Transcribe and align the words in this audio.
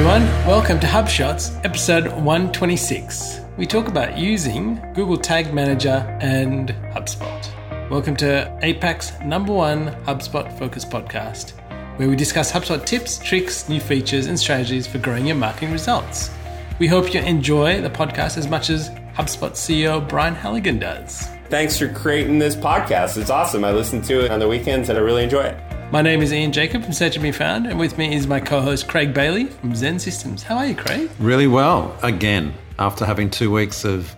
everyone. 0.00 0.22
Welcome 0.46 0.80
to 0.80 0.86
HubShots, 0.86 1.62
episode 1.62 2.06
126. 2.06 3.40
We 3.58 3.66
talk 3.66 3.86
about 3.86 4.16
using 4.16 4.76
Google 4.94 5.18
Tag 5.18 5.52
Manager 5.52 6.06
and 6.22 6.70
HubSpot. 6.94 7.90
Welcome 7.90 8.16
to 8.16 8.50
APAC's 8.62 9.20
number 9.20 9.52
one 9.52 9.88
HubSpot 10.06 10.58
focus 10.58 10.86
podcast, 10.86 11.50
where 11.98 12.08
we 12.08 12.16
discuss 12.16 12.50
HubSpot 12.50 12.82
tips, 12.86 13.18
tricks, 13.18 13.68
new 13.68 13.78
features, 13.78 14.26
and 14.26 14.40
strategies 14.40 14.86
for 14.86 14.96
growing 14.96 15.26
your 15.26 15.36
marketing 15.36 15.70
results. 15.70 16.30
We 16.78 16.86
hope 16.86 17.12
you 17.12 17.20
enjoy 17.20 17.82
the 17.82 17.90
podcast 17.90 18.38
as 18.38 18.48
much 18.48 18.70
as 18.70 18.88
HubSpot 19.14 19.50
CEO 19.50 20.08
Brian 20.08 20.34
Halligan 20.34 20.78
does. 20.78 21.28
Thanks 21.50 21.78
for 21.78 21.92
creating 21.92 22.38
this 22.38 22.56
podcast. 22.56 23.18
It's 23.18 23.28
awesome. 23.28 23.64
I 23.64 23.72
listen 23.72 24.00
to 24.02 24.24
it 24.24 24.30
on 24.30 24.40
the 24.40 24.48
weekends 24.48 24.88
and 24.88 24.96
I 24.96 25.02
really 25.02 25.24
enjoy 25.24 25.42
it. 25.42 25.69
My 25.92 26.02
name 26.02 26.22
is 26.22 26.32
Ian 26.32 26.52
Jacob 26.52 26.84
from 26.84 26.92
Search 26.92 27.16
and 27.16 27.22
Be 27.24 27.32
Found, 27.32 27.66
and 27.66 27.76
with 27.76 27.98
me 27.98 28.14
is 28.14 28.28
my 28.28 28.38
co-host 28.38 28.86
Craig 28.86 29.12
Bailey 29.12 29.46
from 29.46 29.72
XEN 29.72 30.00
Systems. 30.00 30.44
How 30.44 30.58
are 30.58 30.66
you, 30.66 30.76
Craig? 30.76 31.10
Really 31.18 31.48
well. 31.48 31.98
Again, 32.04 32.54
after 32.78 33.04
having 33.04 33.28
two 33.28 33.50
weeks 33.50 33.84
of 33.84 34.14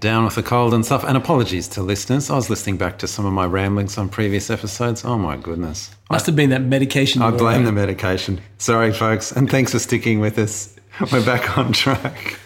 down 0.00 0.24
with 0.24 0.36
the 0.36 0.42
cold 0.42 0.72
and 0.72 0.86
stuff. 0.86 1.04
And 1.04 1.14
apologies 1.18 1.68
to 1.68 1.82
listeners. 1.82 2.30
I 2.30 2.34
was 2.34 2.48
listening 2.48 2.78
back 2.78 2.98
to 3.00 3.06
some 3.06 3.26
of 3.26 3.32
my 3.34 3.44
ramblings 3.44 3.98
on 3.98 4.08
previous 4.08 4.48
episodes. 4.48 5.04
Oh 5.04 5.18
my 5.18 5.36
goodness. 5.36 5.94
Must 6.10 6.24
have 6.24 6.34
been 6.34 6.48
that 6.48 6.62
medication. 6.62 7.20
I 7.20 7.30
blame 7.30 7.64
the 7.64 7.72
medication. 7.72 8.40
Sorry, 8.56 8.90
folks. 8.90 9.32
And 9.32 9.50
thanks 9.50 9.72
for 9.72 9.78
sticking 9.80 10.18
with 10.18 10.38
us. 10.38 10.74
We're 11.12 11.24
back 11.24 11.58
on 11.58 11.74
track. 11.74 12.38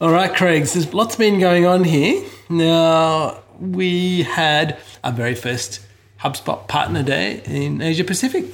All 0.00 0.10
right, 0.10 0.34
Craig. 0.34 0.66
So 0.66 0.80
there's 0.80 0.94
lots 0.94 1.16
been 1.16 1.38
going 1.38 1.66
on 1.66 1.84
here. 1.84 2.24
Now, 2.48 3.42
we 3.60 4.22
had 4.22 4.78
our 5.04 5.12
very 5.12 5.34
first 5.34 5.83
HubSpot 6.24 6.66
Partner 6.68 7.02
Day 7.02 7.42
in 7.44 7.82
Asia 7.82 8.04
Pacific. 8.04 8.46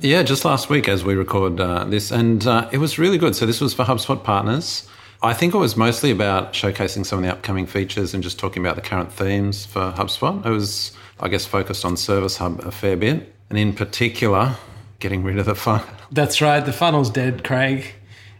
Yeah, 0.00 0.22
just 0.22 0.44
last 0.44 0.68
week 0.68 0.88
as 0.88 1.04
we 1.04 1.14
record 1.14 1.58
uh, 1.58 1.84
this, 1.84 2.10
and 2.10 2.46
uh, 2.46 2.68
it 2.70 2.78
was 2.78 2.98
really 2.98 3.16
good. 3.16 3.34
So 3.34 3.46
this 3.46 3.60
was 3.60 3.72
for 3.72 3.84
HubSpot 3.84 4.22
partners. 4.22 4.86
I 5.22 5.32
think 5.32 5.54
it 5.54 5.58
was 5.58 5.74
mostly 5.74 6.10
about 6.10 6.52
showcasing 6.52 7.06
some 7.06 7.20
of 7.20 7.24
the 7.24 7.32
upcoming 7.32 7.64
features 7.64 8.12
and 8.12 8.22
just 8.22 8.38
talking 8.38 8.62
about 8.62 8.76
the 8.76 8.82
current 8.82 9.10
themes 9.10 9.64
for 9.64 9.92
HubSpot. 9.92 10.44
It 10.44 10.50
was, 10.50 10.92
I 11.18 11.28
guess, 11.28 11.46
focused 11.46 11.86
on 11.86 11.96
Service 11.96 12.36
Hub 12.36 12.60
a 12.60 12.70
fair 12.70 12.96
bit, 12.96 13.34
and 13.48 13.58
in 13.58 13.72
particular, 13.72 14.56
getting 14.98 15.22
rid 15.22 15.38
of 15.38 15.46
the 15.46 15.54
funnel. 15.54 15.86
That's 16.12 16.42
right. 16.42 16.60
The 16.60 16.74
funnel's 16.74 17.08
dead, 17.08 17.42
Craig. 17.42 17.94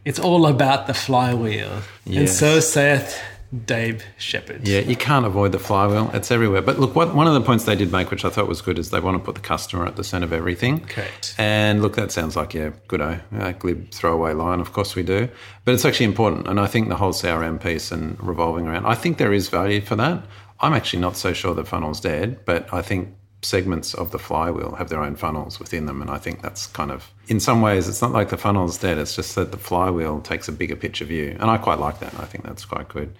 It's 0.04 0.18
all 0.18 0.46
about 0.46 0.86
the 0.86 0.94
flywheel. 0.94 1.80
Yes. 2.04 2.18
And 2.18 2.28
so 2.28 2.60
saith 2.60 3.18
Dave 3.54 4.04
Shepherd. 4.18 4.66
Yeah, 4.66 4.80
you 4.80 4.96
can't 4.96 5.26
avoid 5.26 5.52
the 5.52 5.58
flywheel. 5.58 6.10
It's 6.14 6.30
everywhere. 6.30 6.62
But 6.62 6.80
look, 6.80 6.96
what, 6.96 7.14
one 7.14 7.26
of 7.26 7.34
the 7.34 7.40
points 7.40 7.64
they 7.64 7.76
did 7.76 7.92
make, 7.92 8.10
which 8.10 8.24
I 8.24 8.30
thought 8.30 8.48
was 8.48 8.62
good, 8.62 8.78
is 8.78 8.90
they 8.90 9.00
want 9.00 9.16
to 9.18 9.24
put 9.24 9.34
the 9.34 9.40
customer 9.40 9.86
at 9.86 9.96
the 9.96 10.04
centre 10.04 10.24
of 10.24 10.32
everything. 10.32 10.80
Correct. 10.80 11.34
And 11.38 11.82
look, 11.82 11.96
that 11.96 12.10
sounds 12.10 12.36
like, 12.36 12.54
yeah, 12.54 12.70
good 12.88 13.00
oh, 13.00 13.20
a 13.38 13.52
glib 13.52 13.90
throwaway 13.90 14.32
line. 14.32 14.60
Of 14.60 14.72
course 14.72 14.94
we 14.94 15.02
do. 15.02 15.28
But 15.64 15.74
it's 15.74 15.84
actually 15.84 16.06
important. 16.06 16.48
And 16.48 16.58
I 16.58 16.66
think 16.66 16.88
the 16.88 16.96
whole 16.96 17.12
CRM 17.12 17.62
piece 17.62 17.92
and 17.92 18.20
revolving 18.22 18.66
around, 18.66 18.86
I 18.86 18.94
think 18.94 19.18
there 19.18 19.32
is 19.32 19.48
value 19.48 19.80
for 19.80 19.96
that. 19.96 20.24
I'm 20.60 20.72
actually 20.72 21.00
not 21.00 21.16
so 21.16 21.32
sure 21.32 21.54
the 21.54 21.64
funnel's 21.64 22.00
dead, 22.00 22.44
but 22.44 22.72
I 22.72 22.82
think 22.82 23.14
segments 23.42 23.92
of 23.92 24.10
the 24.10 24.18
flywheel 24.18 24.74
have 24.76 24.88
their 24.88 25.02
own 25.02 25.16
funnels 25.16 25.60
within 25.60 25.86
them. 25.86 26.00
And 26.00 26.10
I 26.10 26.18
think 26.18 26.42
that's 26.42 26.66
kind 26.68 26.90
of, 26.90 27.10
in 27.28 27.40
some 27.40 27.60
ways, 27.60 27.88
it's 27.88 28.00
not 28.00 28.12
like 28.12 28.30
the 28.30 28.38
funnel's 28.38 28.78
dead. 28.78 28.98
It's 28.98 29.14
just 29.14 29.34
that 29.34 29.52
the 29.52 29.58
flywheel 29.58 30.20
takes 30.22 30.48
a 30.48 30.52
bigger 30.52 30.76
picture 30.76 31.04
view. 31.04 31.36
And 31.38 31.50
I 31.50 31.58
quite 31.58 31.78
like 31.78 32.00
that. 32.00 32.14
I 32.18 32.24
think 32.24 32.44
that's 32.44 32.64
quite 32.64 32.88
good. 32.88 33.14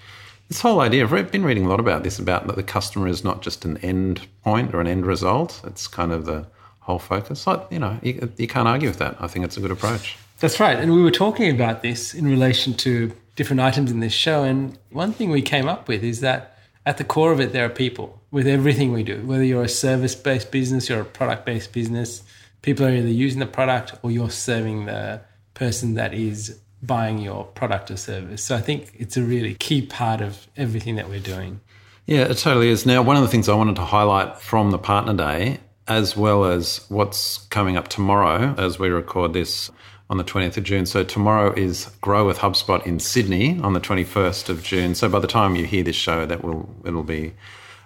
This 0.49 0.61
whole 0.61 0.81
idea, 0.81 1.07
I've 1.07 1.33
been 1.33 1.45
reading 1.45 1.65
a 1.65 1.69
lot 1.69 1.81
about 1.81 2.03
this, 2.03 2.19
about 2.19 2.47
that 2.47 2.57
the 2.57 2.63
customer 2.63 3.09
is 3.09 3.25
not 3.25 3.43
just 3.43 3.65
an 3.65 3.79
end 3.79 4.27
point 4.43 4.75
or 4.75 4.81
an 4.81 4.87
end 4.87 5.07
result. 5.07 5.61
It's 5.65 5.87
kind 5.89 6.13
of 6.13 6.27
the 6.27 6.47
whole 6.81 6.99
focus. 6.99 7.47
Like, 7.47 7.67
you 7.71 7.79
know, 7.79 7.99
you, 8.03 8.31
you 8.37 8.47
can't 8.47 8.69
argue 8.69 8.89
with 8.89 8.99
that. 8.99 9.17
I 9.21 9.27
think 9.27 9.45
it's 9.45 9.57
a 9.57 9.61
good 9.61 9.71
approach. 9.71 10.17
That's 10.41 10.61
right. 10.61 10.79
And 10.79 10.93
we 10.93 11.03
were 11.03 11.11
talking 11.11 11.51
about 11.51 11.83
this 11.83 12.13
in 12.13 12.27
relation 12.27 12.75
to 12.75 13.13
different 13.37 13.61
items 13.61 13.91
in 13.91 14.01
this 14.01 14.13
show. 14.13 14.43
And 14.43 14.79
one 14.91 15.13
thing 15.13 15.31
we 15.31 15.43
came 15.43 15.67
up 15.67 15.89
with 15.89 16.05
is 16.05 16.21
that 16.21 16.59
at 16.85 16.99
the 16.99 17.05
core 17.05 17.33
of 17.33 17.41
it, 17.41 17.53
there 17.53 17.65
are 17.65 17.71
people 17.71 18.21
with 18.31 18.47
everything 18.47 18.93
we 18.93 19.03
do. 19.03 19.25
Whether 19.25 19.45
you're 19.45 19.65
a 19.65 19.69
service 19.69 20.15
based 20.15 20.51
business, 20.51 20.89
you're 20.89 21.01
a 21.01 21.05
product 21.05 21.47
based 21.47 21.73
business, 21.73 22.23
people 22.61 22.85
are 22.85 22.91
either 22.91 23.09
using 23.09 23.41
the 23.41 23.47
product 23.47 23.95
or 24.03 24.11
you're 24.11 24.31
serving 24.31 24.87
the 24.87 25.21
person 25.55 25.95
that 25.95 26.13
is 26.13 26.59
buying 26.87 27.19
your 27.19 27.45
product 27.45 27.91
or 27.91 27.97
service. 27.97 28.45
So 28.45 28.57
I 28.57 28.61
think 28.61 28.93
it's 28.99 29.17
a 29.17 29.23
really 29.23 29.55
key 29.55 29.83
part 29.83 30.21
of 30.21 30.47
everything 30.57 30.97
that 30.97 31.09
we're 31.09 31.21
doing. 31.21 31.61
Yeah, 32.07 32.23
it 32.23 32.37
totally 32.39 32.69
is. 32.69 32.85
Now, 32.85 33.03
one 33.03 33.17
of 33.17 33.23
the 33.23 33.29
things 33.29 33.49
I 33.49 33.55
wanted 33.55 33.77
to 33.77 33.85
highlight 33.85 34.39
from 34.39 34.71
the 34.71 34.79
Partner 34.79 35.15
Day, 35.15 35.61
as 35.89 36.17
well 36.17 36.45
as 36.45 36.85
what's 36.89 37.39
coming 37.49 37.77
up 37.77 37.89
tomorrow 37.89 38.55
as 38.59 38.79
we 38.79 38.89
record 38.89 39.33
this 39.33 39.71
on 40.11 40.19
the 40.19 40.25
20th 40.25 40.59
of 40.59 40.65
June. 40.65 40.85
So, 40.85 41.03
tomorrow 41.03 41.55
is 41.55 41.87
Grow 42.03 42.27
with 42.27 42.39
HubSpot 42.39 42.85
in 42.87 43.01
Sydney 43.01 43.59
on 43.61 43.73
the 43.73 43.81
21st 43.81 44.51
of 44.51 44.63
June. 44.63 44.95
So, 44.95 45.09
by 45.09 45.19
the 45.19 45.27
time 45.27 45.57
you 45.57 45.65
hear 45.65 45.83
this 45.83 45.97
show, 45.97 46.27
that 46.27 46.45
will 46.45 46.69
it'll 46.85 47.05
be 47.05 47.33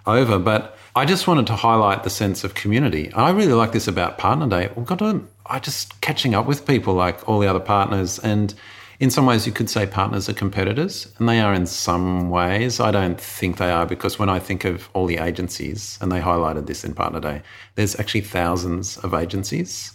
over. 0.05 0.37
But 0.37 0.77
I 0.95 1.05
just 1.05 1.27
wanted 1.27 1.47
to 1.47 1.55
highlight 1.55 2.03
the 2.03 2.09
sense 2.09 2.43
of 2.43 2.55
community. 2.55 3.13
I 3.13 3.29
really 3.29 3.53
like 3.53 3.71
this 3.71 3.87
about 3.87 4.17
Partner 4.17 4.47
Day. 4.47 4.69
We've 4.75 4.85
got 4.85 4.99
to, 4.99 5.25
I 5.45 5.59
just 5.59 6.01
catching 6.01 6.35
up 6.35 6.45
with 6.45 6.65
people 6.65 6.93
like 6.93 7.27
all 7.29 7.39
the 7.39 7.47
other 7.47 7.59
partners 7.61 8.19
and 8.19 8.53
in 8.99 9.09
some 9.09 9.25
ways, 9.25 9.47
you 9.47 9.53
could 9.53 9.69
say 9.69 9.87
partners 9.87 10.27
are 10.27 10.33
competitors, 10.33 11.07
and 11.17 11.29
they 11.29 11.39
are 11.39 11.53
in 11.53 11.65
some 11.65 12.29
ways. 12.29 12.81
I 12.81 12.91
don't 12.91 13.19
think 13.19 13.57
they 13.57 13.71
are 13.71 13.85
because 13.85 14.19
when 14.19 14.27
I 14.27 14.39
think 14.39 14.65
of 14.65 14.89
all 14.93 15.05
the 15.05 15.17
agencies, 15.17 15.97
and 16.01 16.11
they 16.11 16.19
highlighted 16.19 16.67
this 16.67 16.83
in 16.83 16.93
Partner 16.93 17.21
Day, 17.21 17.41
there's 17.75 17.97
actually 17.97 18.21
thousands 18.21 18.97
of 18.97 19.13
agencies 19.13 19.93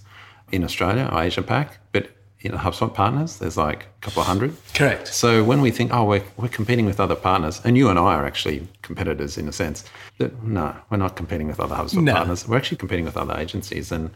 in 0.50 0.64
Australia, 0.64 1.10
Asia 1.12 1.42
Pac, 1.42 1.78
but 1.92 2.08
in 2.44 2.52
HubSpot 2.52 2.92
partners, 2.92 3.38
there's 3.38 3.56
like 3.56 3.84
a 3.84 4.00
couple 4.02 4.20
of 4.20 4.28
hundred. 4.28 4.54
Correct. 4.74 5.08
So 5.08 5.42
when 5.42 5.62
we 5.62 5.70
think, 5.70 5.92
oh, 5.94 6.04
we're, 6.04 6.22
we're 6.36 6.48
competing 6.48 6.84
with 6.84 7.00
other 7.00 7.16
partners, 7.16 7.60
and 7.64 7.76
you 7.76 7.88
and 7.88 7.98
I 7.98 8.14
are 8.14 8.26
actually 8.26 8.68
competitors 8.82 9.38
in 9.38 9.48
a 9.48 9.52
sense, 9.52 9.84
that 10.18 10.42
no, 10.42 10.76
we're 10.90 10.98
not 10.98 11.16
competing 11.16 11.46
with 11.46 11.58
other 11.58 11.74
HubSpot 11.74 12.02
no. 12.02 12.12
partners. 12.12 12.46
We're 12.46 12.58
actually 12.58 12.76
competing 12.76 13.06
with 13.06 13.16
other 13.16 13.34
agencies. 13.36 13.90
And 13.90 14.10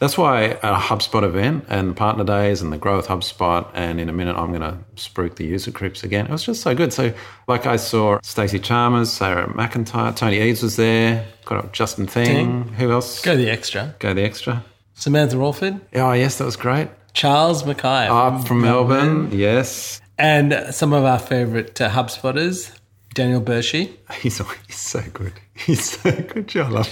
that's 0.00 0.18
why 0.18 0.40
a 0.42 0.74
HubSpot 0.74 1.22
event 1.22 1.66
and 1.68 1.96
partner 1.96 2.24
days 2.24 2.62
and 2.62 2.72
the 2.72 2.78
growth 2.78 3.06
HubSpot, 3.06 3.68
and 3.74 4.00
in 4.00 4.08
a 4.08 4.12
minute 4.12 4.36
I'm 4.36 4.48
going 4.48 4.60
to 4.62 4.78
spruik 4.96 5.36
the 5.36 5.44
user 5.44 5.70
groups 5.70 6.02
again. 6.02 6.26
It 6.26 6.32
was 6.32 6.42
just 6.42 6.62
so 6.62 6.74
good. 6.74 6.92
So, 6.92 7.12
like 7.46 7.66
I 7.66 7.76
saw 7.76 8.18
Stacey 8.22 8.58
Chalmers, 8.58 9.12
Sarah 9.12 9.48
McIntyre, 9.48 10.14
Tony 10.14 10.40
Eaves 10.40 10.62
was 10.62 10.76
there, 10.76 11.26
got 11.44 11.58
up 11.64 11.72
Justin 11.72 12.06
Thing. 12.06 12.64
Ting. 12.64 12.72
Who 12.74 12.90
else? 12.90 13.22
Go 13.22 13.36
the 13.36 13.50
extra. 13.50 13.94
Go 14.00 14.14
the 14.14 14.22
extra. 14.22 14.64
Samantha 14.94 15.36
Alford. 15.36 15.80
Oh, 15.94 16.12
yes, 16.12 16.38
that 16.38 16.44
was 16.44 16.56
great. 16.56 16.88
Charles 17.12 17.64
Mackay. 17.64 18.08
Up 18.08 18.46
from, 18.46 18.62
Melbourne. 18.62 19.30
Yes. 19.32 20.00
And 20.18 20.74
some 20.74 20.92
of 20.92 21.04
our 21.04 21.18
favourite 21.18 21.80
uh, 21.80 21.90
HubSpotters, 21.90 22.76
Daniel 23.14 23.40
Bershi. 23.40 23.92
He's, 24.20 24.38
he's 24.38 24.76
so 24.76 25.02
good. 25.12 25.32
He's 25.54 25.98
so 26.00 26.10
good. 26.10 26.56
I 26.56 26.68
love. 26.68 26.86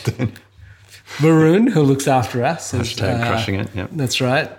Varun, 1.18 1.70
who 1.70 1.82
looks 1.82 2.08
after 2.08 2.44
us. 2.44 2.72
Hashtag 2.72 3.20
uh, 3.20 3.26
crushing 3.28 3.54
it. 3.56 3.68
Yep. 3.74 3.90
That's 3.92 4.20
right. 4.20 4.50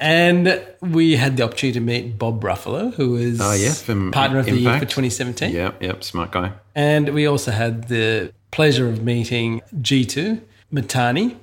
And 0.00 0.64
we 0.80 1.16
had 1.16 1.36
the 1.36 1.42
opportunity 1.42 1.78
to 1.78 1.84
meet 1.84 2.18
Bob 2.18 2.42
Ruffolo, 2.42 2.94
who 2.94 3.16
is 3.16 3.40
oh, 3.40 3.52
yeah, 3.52 3.72
from 3.72 4.12
partner 4.12 4.38
of 4.38 4.46
the 4.46 4.56
year 4.56 4.74
for 4.78 4.84
2017. 4.84 5.52
Yep, 5.52 5.82
yep, 5.82 6.04
smart 6.04 6.30
guy. 6.30 6.52
And 6.74 7.08
we 7.10 7.26
also 7.26 7.50
had 7.50 7.88
the 7.88 8.32
pleasure 8.52 8.88
of 8.88 9.02
meeting 9.02 9.60
Jeetu 9.74 10.40
Mahtani 10.72 11.36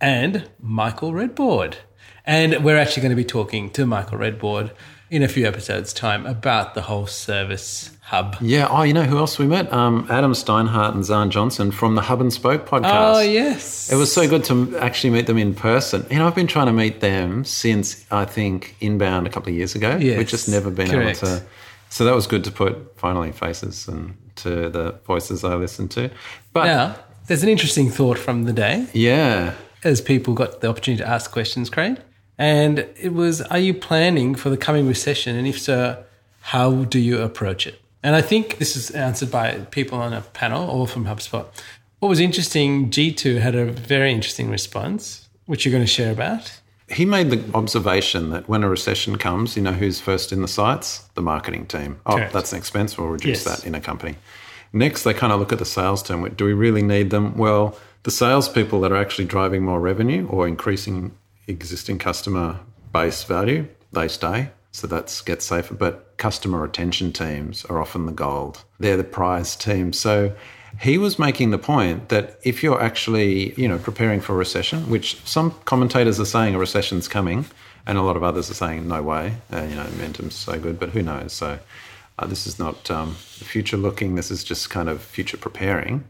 and 0.00 0.48
Michael 0.60 1.14
Redbord. 1.14 1.76
And 2.24 2.64
we're 2.64 2.78
actually 2.78 3.02
going 3.02 3.10
to 3.10 3.16
be 3.16 3.24
talking 3.24 3.70
to 3.70 3.86
Michael 3.86 4.18
Redbord 4.18 4.70
in 5.10 5.22
a 5.22 5.28
few 5.28 5.46
episodes' 5.46 5.92
time 5.92 6.24
about 6.24 6.74
the 6.74 6.82
whole 6.82 7.06
service 7.06 7.90
hub. 8.02 8.36
Yeah. 8.40 8.68
Oh, 8.70 8.82
you 8.82 8.94
know 8.94 9.02
who 9.02 9.18
else 9.18 9.38
we 9.38 9.46
met? 9.46 9.70
Um, 9.72 10.06
Adam 10.08 10.32
Steinhardt 10.32 10.94
and 10.94 11.04
Zahn 11.04 11.30
Johnson 11.30 11.70
from 11.70 11.96
the 11.96 12.00
Hub 12.02 12.20
and 12.20 12.32
Spoke 12.32 12.66
podcast. 12.66 13.14
Oh, 13.16 13.20
yes. 13.20 13.92
It 13.92 13.96
was 13.96 14.12
so 14.12 14.28
good 14.28 14.44
to 14.44 14.76
actually 14.78 15.10
meet 15.10 15.26
them 15.26 15.36
in 15.36 15.54
person. 15.54 16.06
You 16.10 16.18
know, 16.18 16.26
I've 16.26 16.34
been 16.34 16.46
trying 16.46 16.66
to 16.66 16.72
meet 16.72 17.00
them 17.00 17.44
since 17.44 18.06
I 18.10 18.24
think 18.24 18.76
inbound 18.80 19.26
a 19.26 19.30
couple 19.30 19.50
of 19.50 19.56
years 19.56 19.74
ago. 19.74 19.96
Yes, 19.96 20.16
We've 20.18 20.28
just 20.28 20.48
never 20.48 20.70
been 20.70 20.88
correct. 20.88 21.22
able 21.22 21.38
to. 21.38 21.44
So 21.90 22.04
that 22.06 22.14
was 22.14 22.26
good 22.26 22.44
to 22.44 22.50
put 22.50 22.98
finally 22.98 23.32
faces 23.32 23.86
and 23.88 24.16
to 24.36 24.70
the 24.70 24.92
voices 25.04 25.44
I 25.44 25.56
listened 25.56 25.90
to. 25.90 26.10
But 26.54 26.64
now, 26.64 26.96
there's 27.26 27.42
an 27.42 27.50
interesting 27.50 27.90
thought 27.90 28.18
from 28.18 28.44
the 28.44 28.52
day. 28.54 28.86
Yeah. 28.94 29.54
As 29.84 30.00
people 30.00 30.32
got 30.32 30.62
the 30.62 30.68
opportunity 30.68 31.02
to 31.02 31.08
ask 31.08 31.30
questions, 31.30 31.68
Craig. 31.68 31.98
And 32.38 32.80
it 32.96 33.12
was, 33.12 33.40
are 33.42 33.58
you 33.58 33.74
planning 33.74 34.34
for 34.34 34.50
the 34.50 34.56
coming 34.56 34.88
recession? 34.88 35.36
And 35.36 35.46
if 35.46 35.60
so, 35.60 36.02
how 36.40 36.84
do 36.84 36.98
you 36.98 37.20
approach 37.20 37.66
it? 37.66 37.80
And 38.02 38.16
I 38.16 38.22
think 38.22 38.58
this 38.58 38.74
is 38.74 38.90
answered 38.90 39.30
by 39.30 39.52
people 39.70 39.98
on 39.98 40.12
a 40.12 40.22
panel 40.22 40.68
or 40.68 40.88
from 40.88 41.04
HubSpot. 41.04 41.46
What 42.00 42.08
was 42.08 42.18
interesting, 42.18 42.90
Jeetu 42.90 43.40
had 43.40 43.54
a 43.54 43.66
very 43.66 44.10
interesting 44.10 44.50
response, 44.50 45.28
which 45.46 45.64
you're 45.64 45.70
going 45.72 45.84
to 45.84 45.90
share 45.90 46.10
about. 46.10 46.60
He 46.88 47.04
made 47.04 47.30
the 47.30 47.42
observation 47.54 48.30
that 48.30 48.48
when 48.48 48.64
a 48.64 48.68
recession 48.68 49.16
comes, 49.18 49.56
you 49.56 49.62
know 49.62 49.72
who's 49.72 50.00
first 50.00 50.32
in 50.32 50.42
the 50.42 50.48
sights? 50.48 51.08
The 51.14 51.22
marketing 51.22 51.66
team. 51.66 52.00
Oh, 52.04 52.16
Correct. 52.16 52.32
that's 52.32 52.52
an 52.52 52.58
expense. 52.58 52.98
We'll 52.98 53.08
reduce 53.08 53.46
yes. 53.46 53.60
that 53.60 53.66
in 53.66 53.74
a 53.74 53.80
company. 53.80 54.16
Next, 54.72 55.04
they 55.04 55.14
kind 55.14 55.32
of 55.32 55.38
look 55.38 55.52
at 55.52 55.58
the 55.58 55.64
sales 55.64 56.02
team. 56.02 56.28
Do 56.34 56.44
we 56.44 56.54
really 56.54 56.82
need 56.82 57.10
them? 57.10 57.36
Well, 57.36 57.78
the 58.02 58.10
salespeople 58.10 58.80
that 58.80 58.90
are 58.90 58.96
actually 58.96 59.26
driving 59.26 59.62
more 59.62 59.80
revenue 59.80 60.26
or 60.26 60.48
increasing 60.48 61.12
existing 61.46 61.98
customer 61.98 62.60
base 62.92 63.24
value, 63.24 63.66
they 63.92 64.08
stay. 64.08 64.50
So 64.72 64.86
that's 64.86 65.20
Get 65.20 65.42
safer. 65.42 65.74
But 65.74 66.16
customer 66.16 66.60
retention 66.60 67.12
teams 67.12 67.64
are 67.66 67.80
often 67.80 68.06
the 68.06 68.12
gold. 68.12 68.64
They're 68.78 68.96
the 68.96 69.04
prize 69.04 69.54
team. 69.54 69.92
So 69.92 70.34
he 70.80 70.98
was 70.98 71.18
making 71.18 71.50
the 71.50 71.58
point 71.58 72.08
that 72.08 72.38
if 72.42 72.62
you're 72.62 72.80
actually, 72.80 73.52
you 73.54 73.68
know, 73.68 73.78
preparing 73.78 74.20
for 74.20 74.32
a 74.32 74.36
recession, 74.36 74.88
which 74.88 75.20
some 75.26 75.50
commentators 75.64 76.18
are 76.18 76.24
saying 76.24 76.54
a 76.54 76.58
recession's 76.58 77.08
coming, 77.08 77.44
and 77.86 77.98
a 77.98 78.02
lot 78.02 78.16
of 78.16 78.22
others 78.22 78.50
are 78.50 78.54
saying 78.54 78.88
no 78.88 79.02
way, 79.02 79.34
uh, 79.52 79.62
you 79.62 79.74
know, 79.74 79.84
momentum's 79.84 80.34
so 80.34 80.58
good, 80.58 80.78
but 80.78 80.90
who 80.90 81.02
knows? 81.02 81.32
So 81.32 81.58
uh, 82.18 82.26
this 82.26 82.46
is 82.46 82.58
not 82.58 82.90
um, 82.90 83.14
future 83.14 83.76
looking. 83.76 84.14
This 84.14 84.30
is 84.30 84.44
just 84.44 84.70
kind 84.70 84.88
of 84.88 85.02
future 85.02 85.36
preparing. 85.36 86.04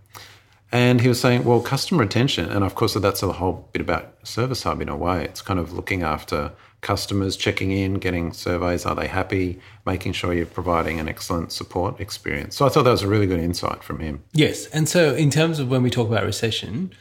And 0.72 1.02
he 1.02 1.08
was 1.08 1.20
saying, 1.20 1.44
well, 1.44 1.60
customer 1.60 2.02
retention, 2.02 2.50
and 2.50 2.64
of 2.64 2.74
course, 2.74 2.94
that's 2.94 3.22
a 3.22 3.30
whole 3.30 3.68
bit 3.72 3.82
about 3.82 4.26
Service 4.26 4.62
Hub 4.62 4.80
in 4.80 4.88
a 4.88 4.96
way. 4.96 5.24
It's 5.24 5.42
kind 5.42 5.60
of 5.60 5.74
looking 5.74 6.02
after 6.02 6.50
customers, 6.80 7.36
checking 7.36 7.70
in, 7.70 7.94
getting 7.94 8.32
surveys. 8.32 8.86
Are 8.86 8.94
they 8.94 9.06
happy? 9.06 9.60
Making 9.84 10.12
sure 10.12 10.32
you're 10.32 10.46
providing 10.46 10.98
an 10.98 11.08
excellent 11.08 11.52
support 11.52 12.00
experience. 12.00 12.56
So 12.56 12.64
I 12.64 12.70
thought 12.70 12.84
that 12.84 12.90
was 12.90 13.02
a 13.02 13.08
really 13.08 13.26
good 13.26 13.38
insight 13.38 13.84
from 13.84 14.00
him. 14.00 14.24
Yes. 14.32 14.66
And 14.68 14.88
so, 14.88 15.14
in 15.14 15.30
terms 15.30 15.58
of 15.58 15.70
when 15.70 15.82
we 15.82 15.90
talk 15.90 16.08
about 16.08 16.24
recession, 16.24 16.92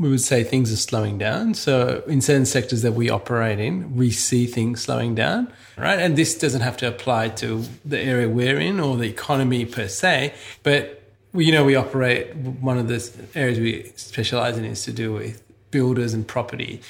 we 0.00 0.08
would 0.08 0.20
say 0.20 0.42
things 0.42 0.72
are 0.72 0.76
slowing 0.76 1.18
down. 1.18 1.54
So, 1.54 2.02
in 2.08 2.20
certain 2.20 2.46
sectors 2.46 2.82
that 2.82 2.92
we 2.92 3.10
operate 3.10 3.60
in, 3.60 3.94
we 3.94 4.10
see 4.10 4.46
things 4.46 4.82
slowing 4.82 5.14
down, 5.14 5.52
right? 5.76 5.98
And 5.98 6.16
this 6.16 6.36
doesn't 6.36 6.62
have 6.62 6.76
to 6.78 6.88
apply 6.88 7.28
to 7.28 7.64
the 7.84 8.00
area 8.00 8.28
we're 8.28 8.58
in 8.58 8.80
or 8.80 8.96
the 8.96 9.08
economy 9.08 9.66
per 9.66 9.88
se, 9.88 10.34
but 10.62 10.99
we, 11.32 11.46
you 11.46 11.52
know, 11.52 11.64
we 11.64 11.76
operate 11.76 12.34
one 12.34 12.78
of 12.78 12.88
the 12.88 13.10
areas 13.34 13.58
we 13.58 13.92
specialize 13.96 14.58
in 14.58 14.64
is 14.64 14.84
to 14.84 14.92
do 14.92 15.12
with 15.12 15.42
builders 15.70 16.12
and 16.12 16.26
property. 16.26 16.80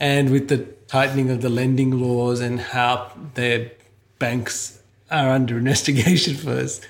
And 0.00 0.30
with 0.30 0.48
the 0.48 0.58
tightening 0.88 1.30
of 1.30 1.40
the 1.40 1.48
lending 1.48 2.00
laws 2.00 2.40
and 2.40 2.60
how 2.60 3.12
their 3.34 3.70
banks 4.18 4.80
are 5.10 5.30
under 5.30 5.56
investigation 5.64 6.34
for 6.34 6.52
us 6.52 6.80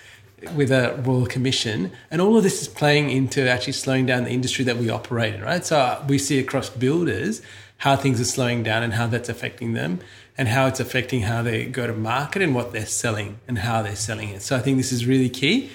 with 0.55 0.71
a 0.71 0.95
royal 1.05 1.27
commission, 1.27 1.93
and 2.11 2.21
all 2.21 2.37
of 2.37 2.43
this 2.43 2.63
is 2.63 2.69
playing 2.69 3.11
into 3.11 3.49
actually 3.49 3.73
slowing 3.73 4.07
down 4.07 4.25
the 4.25 4.31
industry 4.31 4.65
that 4.65 4.77
we 4.77 4.91
operate 4.91 5.35
in, 5.35 5.43
right? 5.43 5.65
So 5.65 5.79
uh, 5.79 6.05
we 6.09 6.19
see 6.19 6.39
across 6.39 6.71
builders 6.71 7.43
how 7.79 7.97
things 7.97 8.21
are 8.21 8.27
slowing 8.27 8.63
down 8.63 8.83
and 8.83 8.95
how 8.95 9.07
that's 9.07 9.29
affecting 9.29 9.75
them, 9.75 10.01
and 10.39 10.49
how 10.49 10.67
it's 10.67 10.81
affecting 10.81 11.23
how 11.23 11.43
they 11.43 11.67
go 11.67 11.87
to 11.87 11.93
market 11.93 12.43
and 12.43 12.55
what 12.55 12.73
they're 12.73 12.87
selling 12.87 13.39
and 13.47 13.59
how 13.59 13.83
they're 13.83 13.97
selling 13.97 14.31
it. 14.31 14.43
So 14.43 14.57
I 14.57 14.61
think 14.61 14.79
this 14.79 14.91
is 14.91 15.07
really 15.07 15.29
key. 15.29 15.71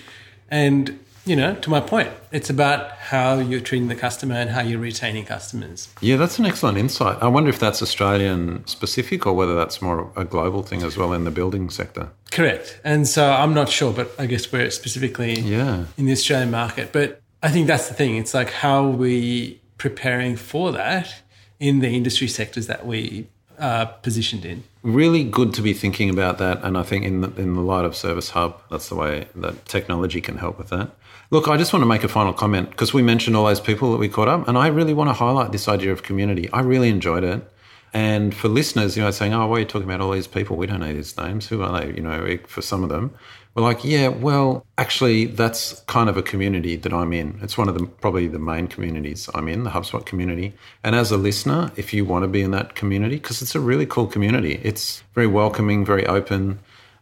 And 0.49 0.99
you 1.29 1.35
know, 1.35 1.53
to 1.53 1.69
my 1.69 1.79
point, 1.79 2.09
it's 2.31 2.49
about 2.49 2.89
how 2.89 3.37
you're 3.37 3.59
treating 3.59 3.87
the 3.87 3.95
customer 3.95 4.33
and 4.33 4.49
how 4.49 4.61
you're 4.61 4.79
retaining 4.79 5.25
customers. 5.25 5.87
Yeah, 6.01 6.17
that's 6.17 6.39
an 6.39 6.47
excellent 6.47 6.79
insight. 6.79 7.21
I 7.21 7.27
wonder 7.27 7.49
if 7.51 7.59
that's 7.59 7.83
Australian 7.83 8.65
specific 8.65 9.27
or 9.27 9.33
whether 9.33 9.53
that's 9.53 9.79
more 9.79 10.11
a 10.15 10.25
global 10.25 10.63
thing 10.63 10.81
as 10.81 10.97
well 10.97 11.13
in 11.13 11.25
the 11.25 11.31
building 11.31 11.69
sector. 11.69 12.09
Correct. 12.31 12.81
And 12.83 13.07
so 13.07 13.29
I'm 13.29 13.53
not 13.53 13.69
sure, 13.69 13.93
but 13.93 14.11
I 14.17 14.25
guess 14.25 14.51
we're 14.51 14.71
specifically 14.71 15.39
yeah. 15.41 15.85
in 15.99 16.07
the 16.07 16.13
Australian 16.13 16.49
market. 16.49 16.91
But 16.91 17.21
I 17.43 17.49
think 17.49 17.67
that's 17.67 17.89
the 17.89 17.93
thing. 17.93 18.15
It's 18.17 18.33
like 18.33 18.49
how 18.49 18.85
are 18.85 18.89
we 18.89 19.61
preparing 19.77 20.35
for 20.35 20.71
that 20.71 21.13
in 21.59 21.77
the 21.77 21.89
industry 21.89 22.27
sectors 22.27 22.65
that 22.65 22.87
we 22.87 23.27
are 23.59 23.85
positioned 23.85 24.45
in 24.45 24.63
really 24.81 25.23
good 25.23 25.53
to 25.53 25.61
be 25.61 25.73
thinking 25.73 26.09
about 26.09 26.37
that. 26.37 26.63
And 26.63 26.77
I 26.77 26.83
think 26.83 27.05
in 27.05 27.21
the, 27.21 27.35
in 27.35 27.53
the 27.53 27.61
light 27.61 27.85
of 27.85 27.95
Service 27.95 28.29
Hub, 28.29 28.61
that's 28.69 28.89
the 28.89 28.95
way 28.95 29.27
that 29.35 29.65
technology 29.65 30.21
can 30.21 30.37
help 30.37 30.57
with 30.57 30.69
that. 30.69 30.91
Look, 31.31 31.47
I 31.47 31.57
just 31.57 31.73
want 31.73 31.83
to 31.83 31.87
make 31.87 32.03
a 32.03 32.07
final 32.07 32.33
comment 32.33 32.71
because 32.71 32.91
we 32.91 33.03
mentioned 33.03 33.35
all 33.35 33.45
those 33.45 33.59
people 33.59 33.91
that 33.91 33.99
we 33.99 34.09
caught 34.09 34.27
up, 34.27 34.47
and 34.47 34.57
I 34.57 34.65
really 34.65 34.95
want 34.95 35.11
to 35.11 35.13
highlight 35.13 35.51
this 35.51 35.67
idea 35.67 35.91
of 35.91 36.01
community. 36.01 36.51
I 36.51 36.61
really 36.61 36.89
enjoyed 36.89 37.23
it. 37.23 37.47
And 37.93 38.33
for 38.33 38.47
listeners, 38.47 38.97
you 38.97 39.03
know, 39.03 39.11
saying, 39.11 39.35
"Oh, 39.35 39.45
why 39.45 39.57
are 39.57 39.59
you 39.59 39.65
talking 39.65 39.87
about 39.87 40.01
all 40.01 40.09
these 40.09 40.25
people? 40.25 40.57
We 40.57 40.65
don't 40.65 40.79
know 40.79 40.91
these 40.91 41.15
names. 41.17 41.47
Who 41.47 41.61
are 41.61 41.81
they?" 41.81 41.93
You 41.93 42.01
know, 42.01 42.39
for 42.47 42.63
some 42.63 42.81
of 42.83 42.89
them, 42.89 43.11
we're 43.53 43.61
like, 43.61 43.83
"Yeah, 43.83 44.07
well, 44.07 44.65
actually, 44.79 45.25
that's 45.25 45.83
kind 45.85 46.09
of 46.09 46.17
a 46.17 46.23
community 46.23 46.75
that 46.77 46.93
I'm 46.93 47.13
in. 47.13 47.39
It's 47.43 47.59
one 47.59 47.69
of 47.69 47.77
the 47.77 47.85
probably 47.85 48.27
the 48.27 48.39
main 48.39 48.67
communities 48.67 49.29
I'm 49.35 49.47
in, 49.47 49.65
the 49.65 49.69
HubSpot 49.69 50.03
community. 50.03 50.53
And 50.83 50.95
as 50.95 51.11
a 51.11 51.17
listener, 51.17 51.71
if 51.75 51.93
you 51.93 52.05
want 52.05 52.23
to 52.23 52.27
be 52.27 52.41
in 52.41 52.49
that 52.51 52.73
community, 52.73 53.17
because 53.17 53.43
it's 53.43 53.53
a 53.53 53.59
really 53.59 53.85
cool 53.85 54.07
community, 54.07 54.59
it's 54.63 55.03
very 55.13 55.27
welcoming, 55.27 55.85
very 55.85 56.07
open." 56.07 56.57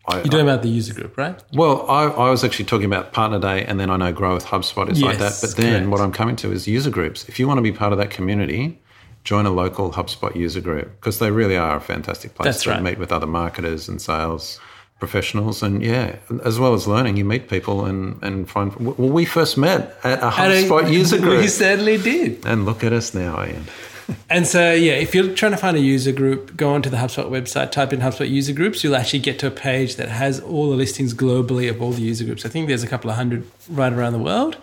I, 0.08 0.16
You're 0.18 0.24
talking 0.26 0.40
I, 0.40 0.54
about 0.54 0.62
the 0.62 0.70
user 0.70 0.94
group, 0.94 1.18
right? 1.18 1.42
Well, 1.52 1.86
I, 1.90 2.04
I, 2.06 2.30
was 2.30 2.44
actually 2.46 2.66
talking 2.66 2.86
about 2.86 3.12
Partner 3.12 3.40
Day, 3.40 3.66
and 3.66 3.78
then 3.78 3.90
I 3.90 3.98
know 3.98 4.14
Grow 4.14 4.36
with 4.36 4.46
HubSpot 4.46 4.90
is 4.90 5.02
yes, 5.02 5.06
like 5.06 5.18
that. 5.18 5.38
But 5.42 5.58
then 5.58 5.74
correct. 5.74 5.90
what 5.90 6.00
I'm 6.00 6.14
coming 6.14 6.38
to 6.38 6.52
is 6.52 6.66
user 6.66 6.90
groups. 6.90 7.28
If 7.28 7.40
you 7.40 7.48
want 7.48 7.58
to 7.58 7.62
be 7.62 7.74
part 7.74 7.92
of 7.92 7.98
that 7.98 8.10
community, 8.10 8.80
join 9.26 9.46
a 9.46 9.52
local 9.52 9.92
HubSpot 9.92 10.34
user 10.34 10.62
group 10.62 10.90
because 10.96 11.20
they 11.20 11.30
really 11.30 11.58
are 11.58 11.76
a 11.76 11.82
fantastic 11.82 12.34
place 12.36 12.46
That's 12.46 12.64
to 12.64 12.70
right. 12.70 12.82
meet 12.82 12.98
with 12.98 13.12
other 13.12 13.28
marketers 13.28 13.90
and 13.90 14.02
sales 14.02 14.62
professionals 15.00 15.62
and 15.62 15.84
yeah 15.84 16.16
as 16.44 16.60
well 16.60 16.74
as 16.74 16.88
learning 16.88 17.18
you 17.18 17.26
meet 17.26 17.48
people 17.50 17.86
and 17.86 18.18
and 18.24 18.50
find 18.50 18.74
well 18.78 19.10
we 19.10 19.26
first 19.26 19.56
met 19.56 19.96
at 20.04 20.20
a 20.24 20.30
HubSpot 20.32 20.86
a, 20.86 20.92
user 20.92 21.20
group 21.26 21.42
we 21.42 21.48
certainly 21.48 21.98
did 21.98 22.44
and 22.48 22.66
look 22.66 22.84
at 22.84 22.94
us 22.94 23.14
now 23.14 23.44
Ian 23.44 23.66
and 24.30 24.48
so 24.48 24.74
yeah 24.74 24.94
if 24.94 25.14
you're 25.14 25.34
trying 25.34 25.52
to 25.52 25.58
find 25.58 25.78
a 25.78 25.82
user 25.82 26.12
group 26.12 26.56
go 26.56 26.74
onto 26.74 26.90
the 26.90 26.98
HubSpot 26.98 27.30
website 27.30 27.72
type 27.72 27.92
in 27.94 28.00
HubSpot 28.00 28.30
user 28.30 28.54
groups 28.54 28.84
you'll 28.84 28.96
actually 28.96 29.20
get 29.20 29.40
to 29.40 29.48
a 29.48 29.52
page 29.52 29.96
that 29.96 30.10
has 30.10 30.40
all 30.40 30.70
the 30.70 30.76
listings 30.76 31.14
globally 31.14 31.70
of 31.70 31.82
all 31.82 31.92
the 31.92 32.02
user 32.02 32.24
groups 32.24 32.46
I 32.46 32.50
think 32.50 32.68
there's 32.68 32.84
a 32.84 32.88
couple 32.88 33.10
of 33.10 33.16
hundred 33.16 33.46
right 33.70 33.92
around 33.92 34.14
the 34.14 34.20
world 34.20 34.58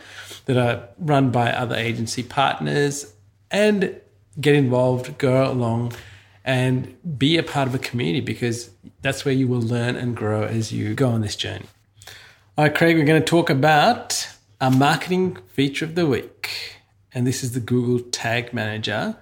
that 0.47 0.57
are 0.57 0.89
run 0.99 1.31
by 1.31 1.51
other 1.51 1.75
agency 1.75 2.23
partners 2.23 3.13
and 3.51 4.01
get 4.41 4.55
involved, 4.55 5.17
go 5.19 5.51
along, 5.51 5.93
and 6.45 6.95
be 7.19 7.39
a 7.39 7.43
part 7.43 7.69
of 7.69 7.75
a 7.75 7.79
community 7.79 8.21
because 8.21 8.71
that's 9.01 9.25
where 9.25 9.35
you 9.35 9.49
will 9.49 9.63
learn 9.63 9.97
and 9.97 10.17
grow 10.17 10.43
as 10.43 10.73
you 10.73 10.95
go 10.95 11.09
on 11.09 11.21
this 11.21 11.37
journey. 11.37 11.67
All 12.59 12.65
right, 12.65 12.75
Craig, 12.75 12.97
we're 12.97 13.05
going 13.05 13.21
to 13.21 13.27
talk 13.27 13.51
about 13.51 14.29
our 14.61 14.71
marketing 14.71 15.39
feature 15.49 15.85
of 15.85 15.95
the 15.95 16.07
week. 16.07 16.77
And 17.13 17.27
this 17.27 17.43
is 17.43 17.53
the 17.53 17.61
Google 17.61 18.01
Tag 18.11 18.53
Manager 18.53 19.17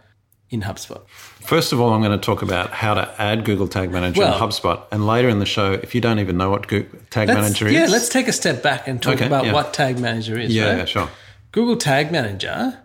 in 0.53 0.61
HubSpot. 0.61 1.01
First 1.41 1.73
of 1.73 1.81
all, 1.81 1.93
I'm 1.93 2.03
going 2.03 2.17
to 2.19 2.25
talk 2.25 2.43
about 2.43 2.71
how 2.71 2.95
to 2.95 3.13
add 3.21 3.45
Google 3.45 3.67
Tag 3.67 3.91
Manager 3.91 4.21
well, 4.21 4.37
in 4.37 4.41
HubSpot. 4.41 4.85
And 4.93 5.07
later 5.07 5.29
in 5.29 5.39
the 5.39 5.47
show, 5.47 5.73
if 5.73 5.95
you 5.95 6.01
don't 6.01 6.19
even 6.19 6.37
know 6.37 6.51
what 6.51 6.69
Google 6.69 7.01
Tag 7.11 7.29
Manager 7.29 7.67
is. 7.67 7.73
Yeah, 7.73 7.87
let's 7.87 8.11
take 8.11 8.29
a 8.29 8.33
step 8.33 8.63
back 8.63 8.87
and 8.87 9.03
talk 9.03 9.17
okay, 9.17 9.27
about 9.27 9.47
yeah. 9.47 9.55
what 9.55 9.73
Tag 9.73 9.99
Manager 9.99 10.39
is. 10.39 10.55
Yeah, 10.55 10.69
right? 10.69 10.79
yeah, 10.79 10.85
sure. 10.85 11.09
Google 11.51 11.77
Tag 11.77 12.13
Manager, 12.13 12.79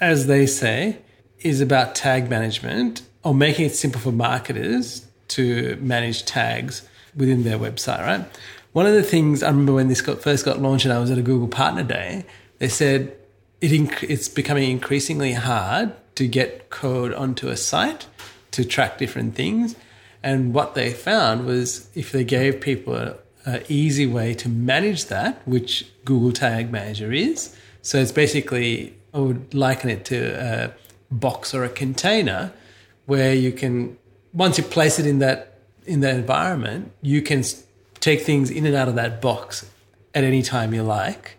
as 0.00 0.26
they 0.26 0.46
say, 0.46 0.98
is 1.40 1.60
about 1.60 1.94
tag 1.94 2.28
management 2.28 3.02
or 3.22 3.34
making 3.34 3.66
it 3.66 3.74
simple 3.74 4.00
for 4.00 4.12
marketers 4.12 5.06
to 5.28 5.76
manage 5.80 6.24
tags 6.24 6.88
within 7.14 7.44
their 7.44 7.58
website, 7.58 8.00
right? 8.00 8.24
One 8.72 8.86
of 8.86 8.94
the 8.94 9.02
things 9.02 9.42
I 9.42 9.48
remember 9.48 9.74
when 9.74 9.88
this 9.88 10.00
got, 10.00 10.22
first 10.22 10.44
got 10.44 10.60
launched 10.60 10.84
and 10.84 10.92
I 10.92 10.98
was 10.98 11.10
at 11.10 11.18
a 11.18 11.22
Google 11.22 11.48
Partner 11.48 11.82
Day, 11.82 12.24
they 12.58 12.68
said 12.68 13.16
it 13.60 13.72
inc- 13.72 14.08
it's 14.08 14.28
becoming 14.28 14.70
increasingly 14.70 15.32
hard 15.32 15.92
to 16.20 16.28
get 16.28 16.68
code 16.68 17.14
onto 17.14 17.48
a 17.48 17.56
site 17.56 18.06
to 18.50 18.62
track 18.62 18.98
different 18.98 19.34
things. 19.34 19.74
And 20.22 20.52
what 20.52 20.74
they 20.74 20.92
found 20.92 21.46
was 21.46 21.88
if 21.94 22.12
they 22.12 22.24
gave 22.24 22.60
people 22.60 23.14
an 23.46 23.62
easy 23.70 24.06
way 24.06 24.34
to 24.34 24.50
manage 24.50 25.06
that, 25.06 25.40
which 25.46 25.90
Google 26.04 26.30
Tag 26.30 26.70
Manager 26.70 27.10
is, 27.10 27.56
so 27.80 27.96
it's 27.96 28.12
basically, 28.12 28.94
I 29.14 29.20
would 29.20 29.54
liken 29.54 29.88
it 29.88 30.04
to 30.06 30.18
a 30.34 30.72
box 31.10 31.54
or 31.54 31.64
a 31.64 31.70
container 31.70 32.52
where 33.06 33.34
you 33.34 33.50
can 33.50 33.96
once 34.34 34.58
you 34.58 34.62
place 34.62 34.98
it 34.98 35.06
in 35.06 35.18
that 35.20 35.58
in 35.86 36.00
that 36.00 36.14
environment 36.14 36.92
you 37.02 37.20
can 37.20 37.42
take 37.98 38.20
things 38.20 38.48
in 38.48 38.64
and 38.64 38.76
out 38.76 38.86
of 38.86 38.94
that 38.94 39.20
box 39.20 39.68
at 40.14 40.22
any 40.22 40.40
time 40.40 40.72
you 40.72 40.84
like 40.84 41.36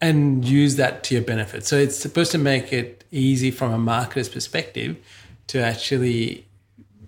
and 0.00 0.44
use 0.44 0.74
that 0.74 1.04
to 1.04 1.14
your 1.14 1.22
benefit 1.22 1.64
so 1.64 1.76
it's 1.76 1.96
supposed 1.96 2.32
to 2.32 2.38
make 2.38 2.72
it 2.72 3.01
easy 3.12 3.50
from 3.50 3.72
a 3.72 3.78
marketer's 3.78 4.28
perspective 4.28 4.96
to 5.48 5.62
actually 5.62 6.46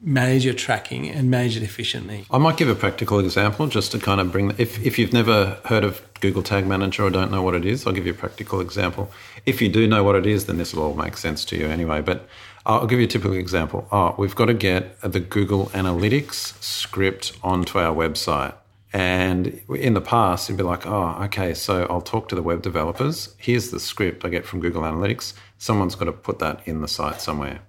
manage 0.04 0.44
your 0.44 0.54
tracking 0.54 1.10
and 1.10 1.30
manage 1.30 1.56
it 1.56 1.62
efficiently. 1.62 2.26
I 2.30 2.36
might 2.36 2.58
give 2.58 2.68
a 2.68 2.74
practical 2.74 3.18
example 3.18 3.66
just 3.66 3.90
to 3.92 3.98
kind 3.98 4.20
of 4.20 4.30
bring, 4.30 4.54
if, 4.58 4.84
if 4.84 4.98
you've 4.98 5.14
never 5.14 5.58
heard 5.64 5.82
of 5.82 6.02
Google 6.20 6.42
Tag 6.42 6.66
Manager 6.66 7.04
or 7.04 7.10
don't 7.10 7.30
know 7.30 7.42
what 7.42 7.54
it 7.54 7.64
is, 7.64 7.86
I'll 7.86 7.94
give 7.94 8.04
you 8.06 8.12
a 8.12 8.16
practical 8.16 8.60
example. 8.60 9.10
If 9.46 9.62
you 9.62 9.70
do 9.70 9.86
know 9.86 10.04
what 10.04 10.14
it 10.14 10.26
is, 10.26 10.44
then 10.44 10.58
this 10.58 10.74
will 10.74 10.82
all 10.84 10.94
make 10.94 11.16
sense 11.16 11.44
to 11.46 11.56
you 11.56 11.66
anyway. 11.66 12.02
But 12.02 12.28
I'll 12.66 12.86
give 12.86 12.98
you 12.98 13.06
a 13.06 13.08
typical 13.08 13.36
example. 13.36 13.88
Oh, 13.90 14.14
we've 14.18 14.34
got 14.34 14.46
to 14.46 14.54
get 14.54 15.00
the 15.00 15.20
Google 15.20 15.66
Analytics 15.66 16.62
script 16.62 17.32
onto 17.42 17.78
our 17.78 17.94
website. 17.94 18.54
And 18.94 19.60
in 19.76 19.94
the 19.94 20.00
past, 20.00 20.48
you'd 20.48 20.56
be 20.56 20.62
like, 20.62 20.86
oh, 20.86 21.18
okay, 21.24 21.52
so 21.52 21.84
I'll 21.90 22.00
talk 22.00 22.28
to 22.28 22.36
the 22.36 22.42
web 22.44 22.62
developers. 22.62 23.34
Here's 23.38 23.72
the 23.72 23.80
script 23.80 24.24
I 24.24 24.28
get 24.28 24.46
from 24.46 24.60
Google 24.60 24.82
Analytics. 24.82 25.32
Someone's 25.58 25.96
got 25.96 26.04
to 26.04 26.12
put 26.12 26.38
that 26.38 26.60
in 26.64 26.80
the 26.80 26.86
site 26.86 27.20
somewhere. 27.20 27.62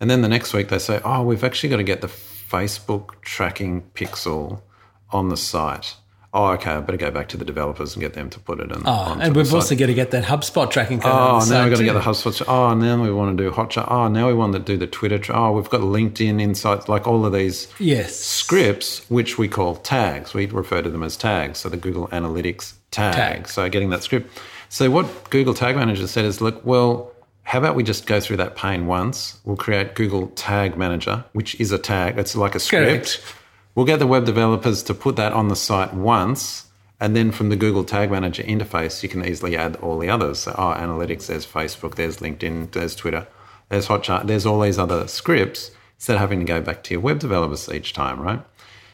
And 0.00 0.10
then 0.10 0.22
the 0.22 0.28
next 0.28 0.52
week 0.52 0.68
they 0.68 0.80
say, 0.80 1.00
oh, 1.04 1.22
we've 1.22 1.44
actually 1.44 1.68
got 1.68 1.76
to 1.76 1.84
get 1.84 2.00
the 2.00 2.08
Facebook 2.08 3.20
tracking 3.22 3.82
pixel 3.94 4.60
on 5.10 5.28
the 5.28 5.36
site. 5.36 5.94
Oh, 6.36 6.52
okay, 6.52 6.70
I 6.72 6.80
better 6.80 6.98
go 6.98 7.10
back 7.10 7.28
to 7.30 7.36
the 7.36 7.44
developers 7.44 7.94
and 7.94 8.00
get 8.02 8.12
them 8.14 8.28
to 8.30 8.38
put 8.38 8.60
it 8.60 8.70
in. 8.70 8.82
Oh, 8.84 9.16
and 9.20 9.34
we've 9.34 9.52
also 9.54 9.74
got 9.74 9.86
to 9.86 9.94
get 9.94 10.10
that 10.12 10.24
HubSpot 10.24 10.70
tracking 10.70 11.00
code. 11.00 11.10
Oh, 11.12 11.44
now 11.48 11.62
we've 11.64 11.72
got 11.72 11.78
to 11.78 11.84
get 11.84 11.94
the 11.94 12.00
HubSpot. 12.00 12.42
Oh, 12.46 12.74
now 12.74 13.02
we 13.02 13.10
want 13.10 13.36
to 13.36 13.42
do 13.42 13.50
Hotjar. 13.50 13.90
Oh, 13.90 14.08
now 14.08 14.26
we 14.28 14.34
want 14.34 14.52
to 14.52 14.58
do 14.58 14.76
the 14.76 14.86
Twitter. 14.86 15.18
tra- 15.18 15.34
Oh, 15.36 15.52
we've 15.52 15.68
got 15.70 15.80
LinkedIn 15.80 16.40
Insights, 16.40 16.88
like 16.88 17.06
all 17.06 17.24
of 17.26 17.32
these 17.32 17.68
Yes. 17.80 18.14
scripts, 18.16 19.08
which 19.10 19.38
we 19.38 19.48
call 19.48 19.76
tags. 19.76 20.34
We 20.34 20.46
refer 20.46 20.82
to 20.82 20.90
them 20.90 21.02
as 21.02 21.16
tags. 21.16 21.58
So 21.58 21.68
the 21.68 21.76
Google 21.76 22.06
Analytics 22.08 22.74
tag. 22.90 23.14
Tag. 23.14 23.48
So 23.48 23.68
getting 23.68 23.90
that 23.90 24.02
script. 24.02 24.30
So 24.68 24.90
what 24.90 25.30
Google 25.30 25.54
Tag 25.54 25.74
Manager 25.76 26.06
said 26.06 26.24
is, 26.24 26.40
look, 26.40 26.60
well, 26.66 27.12
how 27.44 27.58
about 27.60 27.76
we 27.76 27.82
just 27.84 28.06
go 28.06 28.18
through 28.20 28.38
that 28.38 28.56
pain 28.56 28.86
once? 28.86 29.38
We'll 29.44 29.56
create 29.56 29.94
Google 29.94 30.26
Tag 30.34 30.76
Manager, 30.76 31.24
which 31.32 31.58
is 31.60 31.70
a 31.72 31.78
tag. 31.78 32.18
It's 32.18 32.34
like 32.36 32.54
a 32.56 32.58
script. 32.60 32.84
Correct. 33.20 33.34
We'll 33.76 33.84
get 33.86 33.98
the 33.98 34.06
web 34.06 34.24
developers 34.24 34.82
to 34.84 34.94
put 34.94 35.16
that 35.16 35.34
on 35.34 35.48
the 35.48 35.54
site 35.54 35.92
once, 35.92 36.66
and 36.98 37.14
then 37.14 37.30
from 37.30 37.50
the 37.50 37.56
Google 37.56 37.84
Tag 37.84 38.10
Manager 38.10 38.42
interface, 38.42 39.02
you 39.02 39.08
can 39.10 39.22
easily 39.22 39.54
add 39.54 39.76
all 39.76 39.98
the 39.98 40.08
others. 40.08 40.40
So, 40.40 40.54
oh, 40.56 40.74
analytics, 40.74 41.26
there's 41.26 41.46
Facebook, 41.46 41.96
there's 41.96 42.16
LinkedIn, 42.16 42.72
there's 42.72 42.96
Twitter, 42.96 43.28
there's 43.68 43.88
Hotjar, 43.88 44.26
there's 44.26 44.46
all 44.46 44.60
these 44.60 44.78
other 44.78 45.06
scripts 45.06 45.72
instead 45.96 46.14
of 46.14 46.20
having 46.20 46.38
to 46.38 46.46
go 46.46 46.62
back 46.62 46.84
to 46.84 46.94
your 46.94 47.02
web 47.02 47.18
developers 47.18 47.68
each 47.68 47.92
time, 47.92 48.18
right? 48.18 48.42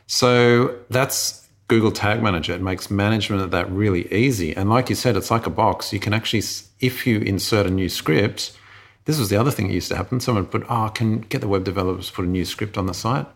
So 0.08 0.76
that's 0.90 1.46
Google 1.68 1.92
Tag 1.92 2.20
Manager. 2.20 2.52
It 2.52 2.60
makes 2.60 2.90
management 2.90 3.40
of 3.42 3.52
that 3.52 3.70
really 3.70 4.12
easy. 4.12 4.54
And 4.56 4.68
like 4.68 4.90
you 4.90 4.96
said, 4.96 5.16
it's 5.16 5.30
like 5.30 5.46
a 5.46 5.50
box. 5.50 5.92
You 5.92 6.00
can 6.00 6.12
actually, 6.12 6.42
if 6.80 7.06
you 7.06 7.20
insert 7.20 7.66
a 7.66 7.70
new 7.70 7.88
script, 7.88 8.58
this 9.04 9.16
was 9.16 9.30
the 9.30 9.36
other 9.36 9.52
thing 9.52 9.68
that 9.68 9.74
used 9.74 9.88
to 9.88 9.96
happen. 9.96 10.18
Someone 10.18 10.46
put, 10.46 10.66
oh, 10.68 10.88
can 10.88 11.20
get 11.20 11.40
the 11.40 11.48
web 11.48 11.62
developers 11.62 12.10
put 12.10 12.24
a 12.24 12.28
new 12.28 12.44
script 12.44 12.76
on 12.76 12.86
the 12.86 12.94
site. 12.94 13.26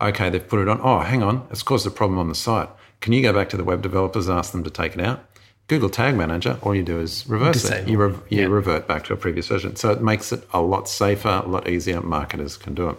Okay, 0.00 0.30
they've 0.30 0.46
put 0.46 0.60
it 0.60 0.68
on. 0.68 0.80
Oh, 0.82 1.00
hang 1.00 1.22
on, 1.22 1.46
it's 1.50 1.62
caused 1.62 1.86
a 1.86 1.90
problem 1.90 2.18
on 2.18 2.28
the 2.28 2.34
site. 2.34 2.68
Can 3.00 3.12
you 3.12 3.22
go 3.22 3.32
back 3.32 3.48
to 3.50 3.56
the 3.56 3.64
web 3.64 3.82
developers 3.82 4.28
and 4.28 4.38
ask 4.38 4.52
them 4.52 4.64
to 4.64 4.70
take 4.70 4.94
it 4.94 5.00
out? 5.00 5.24
Google 5.66 5.90
Tag 5.90 6.16
Manager, 6.16 6.58
all 6.62 6.74
you 6.74 6.82
do 6.82 6.98
is 7.00 7.28
reverse 7.28 7.64
it. 7.68 7.86
You, 7.88 7.98
re- 7.98 8.14
you 8.30 8.40
Yeah. 8.42 8.46
revert 8.46 8.88
back 8.88 9.04
to 9.04 9.12
a 9.12 9.16
previous 9.16 9.48
version. 9.48 9.76
So 9.76 9.90
it 9.90 10.00
makes 10.02 10.32
it 10.32 10.42
a 10.54 10.60
lot 10.62 10.88
safer, 10.88 11.42
a 11.44 11.48
lot 11.48 11.68
easier. 11.68 12.00
Marketers 12.00 12.56
can 12.56 12.74
do 12.74 12.88
it. 12.88 12.96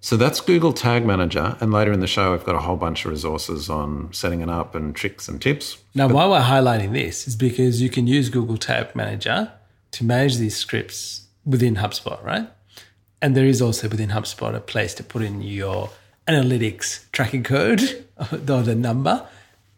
So 0.00 0.16
that's 0.16 0.40
Google 0.40 0.72
Tag 0.72 1.04
Manager. 1.04 1.56
And 1.60 1.72
later 1.72 1.90
in 1.90 1.98
the 2.00 2.06
show, 2.06 2.32
I've 2.32 2.44
got 2.44 2.54
a 2.54 2.60
whole 2.60 2.76
bunch 2.76 3.04
of 3.04 3.10
resources 3.10 3.68
on 3.68 4.12
setting 4.12 4.40
it 4.40 4.48
up 4.50 4.74
and 4.76 4.94
tricks 4.94 5.26
and 5.28 5.40
tips. 5.42 5.78
Now, 5.94 6.06
why 6.08 6.26
we're 6.28 6.42
highlighting 6.42 6.92
this 6.92 7.26
is 7.26 7.34
because 7.34 7.80
you 7.82 7.88
can 7.90 8.06
use 8.06 8.28
Google 8.28 8.56
Tag 8.58 8.94
Manager 8.94 9.50
to 9.92 10.04
manage 10.04 10.36
these 10.36 10.54
scripts 10.56 11.26
within 11.44 11.76
HubSpot, 11.76 12.22
right? 12.22 12.48
And 13.24 13.34
there 13.34 13.46
is 13.46 13.62
also 13.62 13.88
within 13.88 14.10
HubSpot 14.10 14.54
a 14.54 14.60
place 14.60 14.92
to 14.96 15.02
put 15.02 15.22
in 15.22 15.40
your 15.40 15.88
analytics 16.28 17.10
tracking 17.10 17.42
code 17.42 18.04
or 18.30 18.60
the 18.60 18.74
number, 18.74 19.26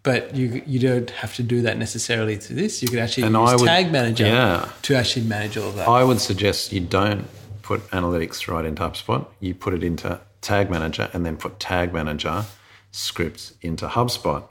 but 0.03 0.35
you 0.35 0.65
you 0.67 0.81
don't 0.81 1.11
have 1.11 1.37
to 1.37 1.45
do 1.45 1.63
that 1.63 1.79
necessarily 1.79 2.39
to 2.39 2.55
this. 2.55 2.83
You 2.83 2.89
can 2.89 2.99
actually 2.99 3.23
And 3.29 3.37
use 3.37 3.61
would- 3.61 3.69
Tag 3.69 3.93
Manager 3.93 4.27
yeah. 4.27 4.69
to 4.83 4.97
actually 4.97 5.27
manage 5.27 5.57
all 5.57 5.69
of 5.69 5.77
that. 5.77 5.87
I 5.87 6.03
would 6.03 6.21
suggest 6.21 6.73
you 6.73 6.81
don't 6.81 7.29
put 7.63 7.89
analytics 7.91 8.49
right 8.49 8.65
into 8.65 8.83
HubSpot. 8.83 9.25
You 9.39 9.55
put 9.55 9.75
it 9.75 9.85
into 9.85 10.21
Tag 10.41 10.69
Manager 10.69 11.09
and 11.13 11.25
then 11.25 11.37
put 11.37 11.61
Tag 11.61 11.93
Manager 11.93 12.47
scripts 12.91 13.55
into 13.63 13.87
HubSpot. 13.87 14.43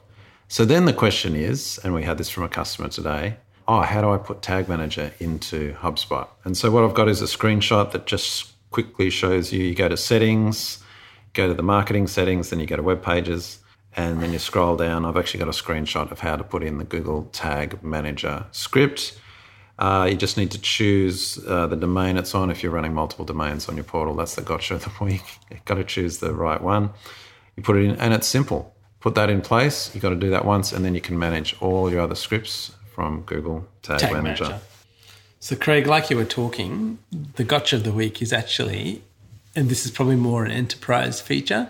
So 0.48 0.64
then 0.64 0.86
the 0.86 0.94
question 0.94 1.36
is, 1.36 1.82
and 1.84 1.94
we 1.94 2.04
had 2.04 2.18
this 2.18 2.30
from 2.30 2.44
a 2.44 2.50
customer 2.50 2.88
today, 2.88 3.36
oh, 3.68 3.82
how 3.82 4.00
do 4.00 4.10
I 4.10 4.18
put 4.18 4.42
Tag 4.42 4.70
Manager 4.70 5.12
into 5.20 5.74
HubSpot? 5.82 6.30
And 6.46 6.56
so 6.56 6.72
what 6.72 6.86
I've 6.86 6.94
got 6.94 7.10
is 7.10 7.22
a 7.22 7.26
screenshot 7.26 7.92
that 7.92 8.06
just 8.06 8.55
quickly 8.76 9.10
shows 9.10 9.54
you 9.54 9.64
you 9.64 9.74
go 9.74 9.88
to 9.88 9.96
settings, 9.96 10.84
go 11.32 11.48
to 11.48 11.54
the 11.54 11.64
marketing 11.64 12.08
settings, 12.08 12.50
then 12.50 12.60
you 12.60 12.66
go 12.66 12.76
to 12.76 12.84
web 12.84 13.02
pages, 13.02 13.60
and 13.96 14.22
then 14.22 14.34
you 14.34 14.38
scroll 14.38 14.76
down. 14.76 15.06
I've 15.06 15.16
actually 15.16 15.40
got 15.40 15.48
a 15.48 15.58
screenshot 15.64 16.12
of 16.12 16.20
how 16.20 16.36
to 16.36 16.44
put 16.44 16.62
in 16.62 16.78
the 16.78 16.84
Google 16.84 17.24
Tag 17.32 17.82
Manager 17.82 18.46
script. 18.52 19.18
Uh, 19.80 20.10
you 20.12 20.18
just 20.18 20.36
need 20.36 20.52
to 20.52 20.60
choose 20.60 21.40
uh, 21.48 21.68
the 21.68 21.78
domain 21.78 22.18
it's 22.18 22.36
on. 22.36 22.50
If 22.50 22.64
you're 22.64 22.74
running 22.74 22.94
multiple 22.94 23.24
domains 23.24 23.70
on 23.70 23.76
your 23.78 23.86
portal, 23.86 24.14
that's 24.14 24.36
the 24.36 24.42
gotcha 24.42 24.74
of 24.74 24.84
the 24.84 24.92
week. 25.06 25.24
You've 25.50 25.64
got 25.64 25.76
to 25.76 25.86
choose 25.86 26.18
the 26.18 26.34
right 26.34 26.62
one. 26.62 26.90
You 27.56 27.64
put 27.64 27.78
it 27.78 27.86
in, 27.86 27.96
and 27.96 28.14
it's 28.14 28.28
simple. 28.28 28.76
Put 29.00 29.16
that 29.16 29.30
in 29.30 29.40
place. 29.40 29.90
You've 29.96 30.02
got 30.02 30.10
to 30.10 30.18
do 30.18 30.32
that 30.32 30.44
once, 30.44 30.74
and 30.74 30.84
then 30.84 30.96
you 30.96 31.02
can 31.02 31.18
manage 31.18 31.56
all 31.62 31.90
your 31.90 32.02
other 32.02 32.16
scripts 32.16 32.76
from 32.94 33.22
Google 33.22 33.66
Tag, 33.84 34.00
Tag 34.00 34.12
Manager. 34.12 34.44
Manager. 34.44 34.75
So, 35.46 35.56
Craig, 35.56 35.86
like 35.86 36.10
you 36.10 36.18
were 36.18 36.26
talking, 36.26 36.98
the 37.36 37.44
gotcha 37.44 37.76
of 37.76 37.84
the 37.84 37.92
week 37.92 38.20
is 38.20 38.34
actually, 38.34 39.04
and 39.56 39.70
this 39.70 39.86
is 39.86 39.92
probably 39.92 40.16
more 40.16 40.44
an 40.44 40.50
enterprise 40.50 41.22
feature, 41.22 41.70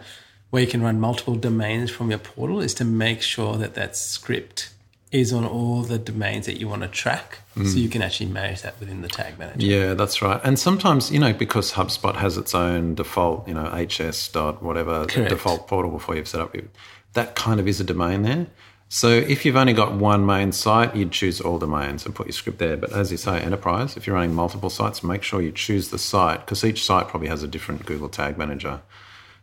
where 0.49 0.61
you 0.61 0.67
can 0.69 0.81
run 0.81 0.97
multiple 0.97 1.35
domains 1.35 1.91
from 1.91 2.09
your 2.09 2.19
portal, 2.19 2.61
is 2.61 2.73
to 2.75 2.85
make 2.85 3.21
sure 3.21 3.57
that 3.57 3.73
that 3.73 3.97
script 3.97 4.69
is 5.11 5.33
on 5.33 5.43
all 5.43 5.81
the 5.81 5.97
domains 5.99 6.45
that 6.45 6.57
you 6.57 6.69
want 6.69 6.83
to 6.83 6.87
track, 6.87 7.39
so 7.55 7.63
hmm. 7.63 7.77
you 7.77 7.89
can 7.89 8.01
actually 8.01 8.27
manage 8.27 8.61
that 8.61 8.79
within 8.79 9.01
the 9.01 9.09
Tag 9.09 9.37
Manager. 9.37 9.65
Yeah, 9.65 9.93
that's 9.93 10.21
right. 10.21 10.39
And 10.45 10.57
sometimes, 10.57 11.11
you 11.11 11.19
know, 11.19 11.33
because 11.33 11.73
HubSpot 11.73 12.15
has 12.15 12.37
its 12.37 12.55
own 12.55 12.95
default, 12.95 13.45
you 13.45 13.55
know, 13.55 13.65
HS 13.65 14.29
dot 14.29 14.63
whatever 14.63 15.05
default 15.05 15.67
portal 15.67 15.91
before 15.91 16.15
you've 16.15 16.29
set 16.29 16.39
up, 16.39 16.55
your- 16.55 16.63
that 17.11 17.35
kind 17.35 17.59
of 17.59 17.67
is 17.67 17.81
a 17.81 17.83
domain 17.83 18.21
there. 18.21 18.47
So 18.95 19.09
if 19.09 19.43
you've 19.43 19.57
only 19.57 19.73
got 19.73 19.91
one 19.91 20.25
main 20.25 20.53
site, 20.53 20.95
you'd 20.95 21.11
choose 21.11 21.41
all 21.41 21.59
domains 21.59 22.05
and 22.05 22.15
put 22.15 22.27
your 22.27 22.31
script 22.31 22.59
there. 22.59 22.77
But 22.77 22.93
as 22.93 23.11
you 23.11 23.17
say, 23.17 23.41
enterprise, 23.41 23.97
if 23.97 24.07
you're 24.07 24.15
running 24.15 24.33
multiple 24.33 24.69
sites, 24.69 25.03
make 25.03 25.21
sure 25.21 25.41
you 25.41 25.51
choose 25.51 25.89
the 25.89 25.99
site 25.99 26.39
because 26.39 26.63
each 26.63 26.81
site 26.81 27.09
probably 27.09 27.27
has 27.27 27.43
a 27.43 27.47
different 27.49 27.85
Google 27.85 28.07
Tag 28.07 28.37
Manager 28.37 28.79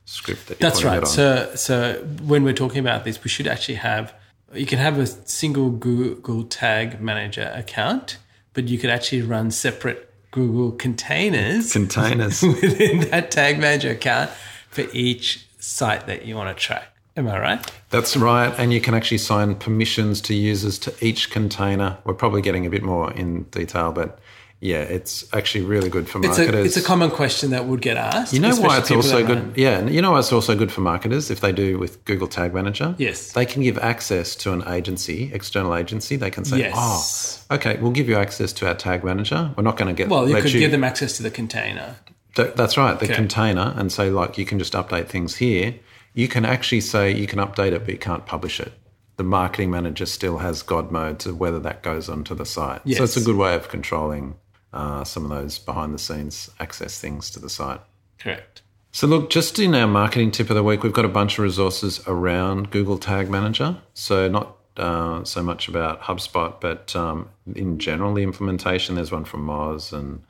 script 0.07 0.47
that 0.47 0.59
That's 0.59 0.83
right. 0.85 1.07
So, 1.07 1.55
so 1.55 2.03
when 2.23 2.45
we're 2.45 2.55
talking 2.55 2.79
about 2.79 3.05
this, 3.05 3.23
we 3.23 3.29
should 3.29 3.47
actually 3.47 3.75
have 3.75 4.15
you 4.55 4.65
can 4.65 4.79
have 4.79 4.99
a 4.99 5.07
single 5.07 5.69
Google 5.69 6.45
Tag 6.45 7.03
Manager 7.03 7.53
account, 7.55 8.17
but 8.55 8.69
you 8.69 8.79
could 8.79 8.89
actually 8.89 9.21
run 9.21 9.51
separate 9.51 10.15
Google 10.31 10.73
containers 10.73 11.75
Containers. 11.75 12.43
within 12.43 13.01
that 13.11 13.31
Tag 13.31 13.59
Manager 13.59 13.91
account 13.91 14.31
for 14.71 14.87
each 14.95 15.47
site 15.59 16.07
that 16.07 16.25
you 16.25 16.37
want 16.37 16.57
to 16.57 16.59
track. 16.59 16.92
Am 17.17 17.29
I 17.29 17.39
right? 17.39 17.73
That's 17.91 18.17
right. 18.17 18.55
And 18.59 18.73
you 18.73 18.81
can 18.81 18.95
actually 18.95 19.17
assign 19.17 19.55
permissions 19.57 20.21
to 20.23 20.35
users 20.35 20.79
to 20.81 20.95
each 21.05 21.31
container. 21.31 21.99
We're 22.05 22.15
probably 22.15 22.41
getting 22.43 22.65
a 22.67 22.71
bit 22.71 22.83
more 22.83 23.13
in 23.13 23.43
detail, 23.45 23.93
but 23.93 24.19
yeah, 24.61 24.79
it's 24.79 25.25
actually 25.35 25.65
really 25.65 25.91
good 25.91 26.09
for 26.09 26.19
It's 26.25 26.39
marketers. 26.39 26.55
a, 26.55 26.65
it's 26.65 26.77
a 26.79 26.83
common 26.83 27.11
question 27.11 27.51
that 27.51 27.67
would 27.67 27.83
get 27.83 27.97
asked. 27.99 28.33
You 28.33 28.41
know 28.41 28.57
why 28.57 28.79
it's 28.79 28.91
also 28.91 29.27
good? 29.27 29.39
run- 29.39 29.53
Yeah, 29.57 29.79
and 29.79 29.91
you 29.93 30.01
know 30.01 30.13
why 30.13 30.21
it's 30.21 30.33
also 30.33 30.57
good 30.57 30.73
for 30.73 30.81
marketers 30.81 31.31
if 31.31 31.41
they 31.41 31.53
do 31.53 31.79
with 31.79 32.03
Google 32.07 32.29
Tag 32.29 32.55
Manager? 32.55 32.95
Yes. 32.97 33.33
They 33.33 33.45
can 33.45 33.63
give 33.63 33.77
access 33.79 34.35
to 34.37 34.53
an 34.53 34.63
agency, 34.69 35.31
external 35.35 35.75
agency. 35.75 36.17
They 36.17 36.31
can 36.31 36.45
say, 36.47 36.59
Yes. 36.61 37.45
oh, 37.51 37.57
okay, 37.57 37.77
we'll 37.79 37.91
give 37.91 38.09
you 38.09 38.17
access 38.17 38.53
to 38.55 38.69
our 38.69 38.75
Tag 38.75 39.05
Manager. 39.05 39.53
We're 39.57 39.65
not 39.65 39.77
going 39.77 39.89
to 39.95 39.95
get 39.95 40.09
Well, 40.09 40.29
you 40.31 40.41
could 40.41 40.53
give 40.53 40.71
them 40.71 40.85
access 40.85 41.17
to 41.19 41.23
the 41.25 41.31
container. 41.31 41.97
Th- 42.37 42.55
that's 42.55 42.79
right, 42.79 42.99
the 42.99 43.05
Okay. 43.07 43.15
container, 43.17 43.75
and 43.77 43.93
say, 43.93 44.09
like, 44.11 44.39
you 44.39 44.47
can 44.47 44.59
just 44.59 44.73
update 44.73 45.09
things 45.09 45.37
here. 45.37 45.75
You 46.15 46.29
can 46.29 46.45
actually 46.45 46.81
say 46.81 47.13
you 47.13 47.27
can 47.27 47.39
update 47.39 47.73
it, 47.73 47.81
but 47.81 47.91
you 47.91 47.99
can't 47.99 48.27
publish 48.27 48.61
it. 48.61 48.73
The 49.17 49.25
marketing 49.25 49.71
manager 49.71 50.07
still 50.07 50.39
has 50.39 50.63
God 50.63 50.91
mode 50.91 51.19
to 51.21 51.35
whether 51.35 51.59
that 51.61 51.83
goes 51.83 52.09
onto 52.09 52.35
the 52.35 52.47
site. 52.47 52.83
So 52.97 53.05
it's 53.05 53.17
a 53.17 53.21
good 53.23 53.37
way 53.37 53.55
of 53.55 53.69
controlling 53.69 54.37
uh, 54.73 55.05
some 55.05 55.25
of 55.25 55.31
those 55.31 55.59
behind 55.59 55.95
the 55.95 55.99
scenes 55.99 56.51
access 56.59 56.99
things 56.99 57.31
to 57.31 57.41
the 57.41 57.51
site. 57.51 57.81
Correct. 58.19 58.63
So, 58.95 59.07
look, 59.07 59.31
just 59.31 59.59
in 59.59 59.75
our 59.75 59.87
marketing 59.87 60.33
tip 60.33 60.51
of 60.51 60.57
the 60.57 60.63
week, 60.63 60.83
we've 60.83 60.93
got 60.93 61.07
a 61.07 61.09
bunch 61.09 61.39
of 61.39 61.45
resources 61.45 62.01
around 62.07 62.71
Google 62.71 62.99
Tag 62.99 63.31
Manager. 63.31 63.79
So, 63.95 64.29
not 64.29 64.57
uh, 64.77 65.25
so 65.25 65.43
much 65.43 65.67
about 65.67 66.03
HubSpot, 66.03 66.61
but 66.61 66.95
um, 66.95 67.31
in 67.55 67.79
general, 67.79 68.13
the 68.13 68.23
implementation. 68.23 68.95
There's 68.95 69.11
one 69.11 69.25
from 69.25 69.47
Moz 69.47 69.93
and 69.95 70.23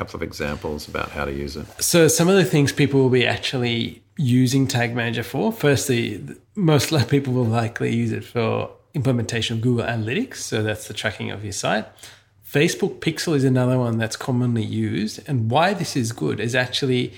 couple 0.00 0.16
of 0.16 0.22
examples 0.22 0.88
about 0.88 1.10
how 1.10 1.26
to 1.26 1.32
use 1.32 1.56
it. 1.56 1.66
So 1.78 2.08
some 2.08 2.26
of 2.26 2.34
the 2.34 2.44
things 2.44 2.72
people 2.72 3.00
will 3.02 3.10
be 3.10 3.26
actually 3.26 4.02
using 4.16 4.66
Tag 4.66 4.94
Manager 4.94 5.22
for, 5.22 5.52
firstly, 5.52 6.24
most 6.54 6.90
people 7.10 7.34
will 7.34 7.44
likely 7.44 7.94
use 7.94 8.10
it 8.10 8.24
for 8.24 8.70
implementation 8.94 9.58
of 9.58 9.62
Google 9.62 9.84
Analytics. 9.84 10.36
So 10.36 10.62
that's 10.62 10.88
the 10.88 10.94
tracking 10.94 11.30
of 11.30 11.44
your 11.44 11.52
site. 11.52 11.86
Facebook 12.50 13.00
Pixel 13.00 13.36
is 13.36 13.44
another 13.44 13.78
one 13.78 13.98
that's 13.98 14.16
commonly 14.16 14.64
used. 14.64 15.20
And 15.28 15.50
why 15.50 15.74
this 15.74 15.94
is 15.96 16.12
good 16.12 16.40
is 16.40 16.54
actually 16.54 17.12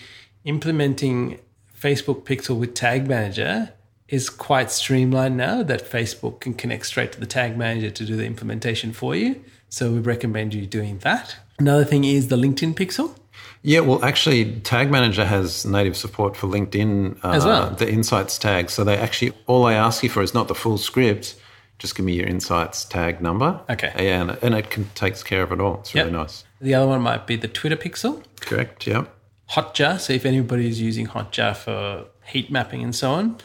implementing 0.44 1.38
Facebook 1.78 2.24
Pixel 2.24 2.58
with 2.58 2.74
Tag 2.74 3.06
Manager 3.06 3.72
is 4.08 4.28
quite 4.28 4.72
streamlined 4.72 5.36
now 5.36 5.62
that 5.62 5.88
Facebook 5.88 6.40
can 6.40 6.52
connect 6.52 6.86
straight 6.86 7.12
to 7.12 7.20
the 7.20 7.26
Tag 7.26 7.56
Manager 7.56 7.90
to 7.90 8.04
do 8.04 8.16
the 8.16 8.26
implementation 8.26 8.92
for 8.92 9.14
you. 9.14 9.42
So 9.68 9.92
we 9.92 10.00
recommend 10.00 10.52
you 10.52 10.66
doing 10.66 10.98
that. 10.98 11.36
Another 11.62 11.84
thing 11.84 12.04
is 12.04 12.28
the 12.28 12.36
LinkedIn 12.36 12.74
Pixel. 12.74 13.14
Yeah, 13.62 13.80
well, 13.80 14.04
actually, 14.04 14.60
Tag 14.62 14.90
Manager 14.90 15.24
has 15.24 15.64
native 15.64 15.96
support 15.96 16.36
for 16.36 16.48
LinkedIn 16.48 17.24
uh, 17.24 17.28
As 17.30 17.44
well. 17.44 17.70
the 17.70 17.88
Insights 17.88 18.36
tag. 18.36 18.68
So 18.70 18.82
they 18.82 18.96
actually 18.96 19.32
all 19.46 19.64
they 19.66 19.76
ask 19.76 20.02
you 20.02 20.08
for 20.08 20.22
is 20.22 20.34
not 20.34 20.48
the 20.48 20.54
full 20.54 20.78
script. 20.78 21.36
Just 21.78 21.94
give 21.96 22.04
me 22.04 22.14
your 22.14 22.26
Insights 22.26 22.84
tag 22.84 23.20
number. 23.22 23.60
Okay. 23.70 23.92
Yeah, 23.96 24.22
and, 24.22 24.30
and 24.42 24.54
it 24.54 24.70
can, 24.70 24.84
takes 24.96 25.22
care 25.22 25.42
of 25.44 25.52
it 25.52 25.60
all. 25.60 25.78
It's 25.80 25.94
really 25.94 26.10
Yep. 26.10 26.20
nice. 26.20 26.44
The 26.60 26.74
other 26.74 26.88
one 26.88 27.00
might 27.02 27.26
be 27.26 27.36
the 27.36 27.48
Twitter 27.48 27.76
Pixel. 27.76 28.22
Correct. 28.40 28.86
Yeah. 28.86 29.04
Hotjar. 29.50 30.00
So 30.00 30.12
if 30.12 30.26
anybody 30.26 30.66
is 30.68 30.80
using 30.80 31.06
Hotjar 31.06 31.54
for 31.56 32.06
heat 32.26 32.50
mapping 32.50 32.82
and 32.82 32.94
so 32.94 33.12
on, 33.12 33.36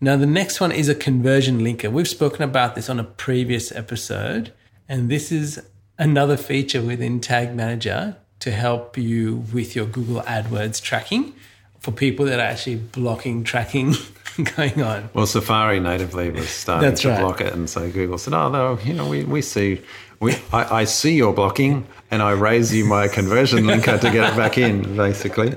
Now, 0.00 0.16
the 0.16 0.26
next 0.40 0.60
one 0.60 0.70
is 0.70 0.88
a 0.88 0.94
conversion 0.94 1.58
linker. 1.66 1.90
We've 1.90 2.06
spoken 2.18 2.42
about 2.44 2.76
this 2.76 2.88
on 2.88 3.00
a 3.00 3.04
previous 3.26 3.72
episode, 3.72 4.52
and 4.88 5.08
this 5.10 5.32
is 5.32 5.60
another 5.98 6.36
feature 6.36 6.80
within 6.80 7.20
Tag 7.20 7.54
Manager 7.54 8.16
to 8.40 8.50
help 8.52 8.96
you 8.96 9.44
with 9.52 9.74
your 9.74 9.84
Google 9.86 10.22
AdWords 10.22 10.80
tracking 10.80 11.34
for 11.80 11.90
people 11.90 12.26
that 12.26 12.38
are 12.38 12.42
actually 12.42 12.76
blocking 12.76 13.44
tracking 13.44 13.94
going 14.56 14.82
on. 14.82 15.10
Well, 15.12 15.26
Safari 15.26 15.80
natively 15.80 16.30
was 16.30 16.48
starting 16.48 16.88
That's 16.88 17.02
to 17.02 17.08
right. 17.10 17.20
block 17.20 17.40
it, 17.40 17.52
and 17.52 17.68
so 17.68 17.90
Google 17.90 18.18
said, 18.18 18.34
"Oh, 18.34 18.48
no, 18.48 18.78
you 18.84 18.94
know, 18.94 19.08
we, 19.08 19.24
we 19.24 19.42
see, 19.42 19.80
we 20.20 20.34
I, 20.52 20.80
I 20.80 20.84
see 20.84 21.16
your 21.16 21.32
blocking, 21.32 21.86
and 22.10 22.22
I 22.22 22.32
raise 22.32 22.72
you 22.72 22.84
my 22.84 23.08
conversion 23.08 23.64
linker 23.64 24.00
to 24.00 24.10
get 24.10 24.32
it 24.32 24.36
back 24.36 24.58
in, 24.58 24.96
basically." 24.96 25.56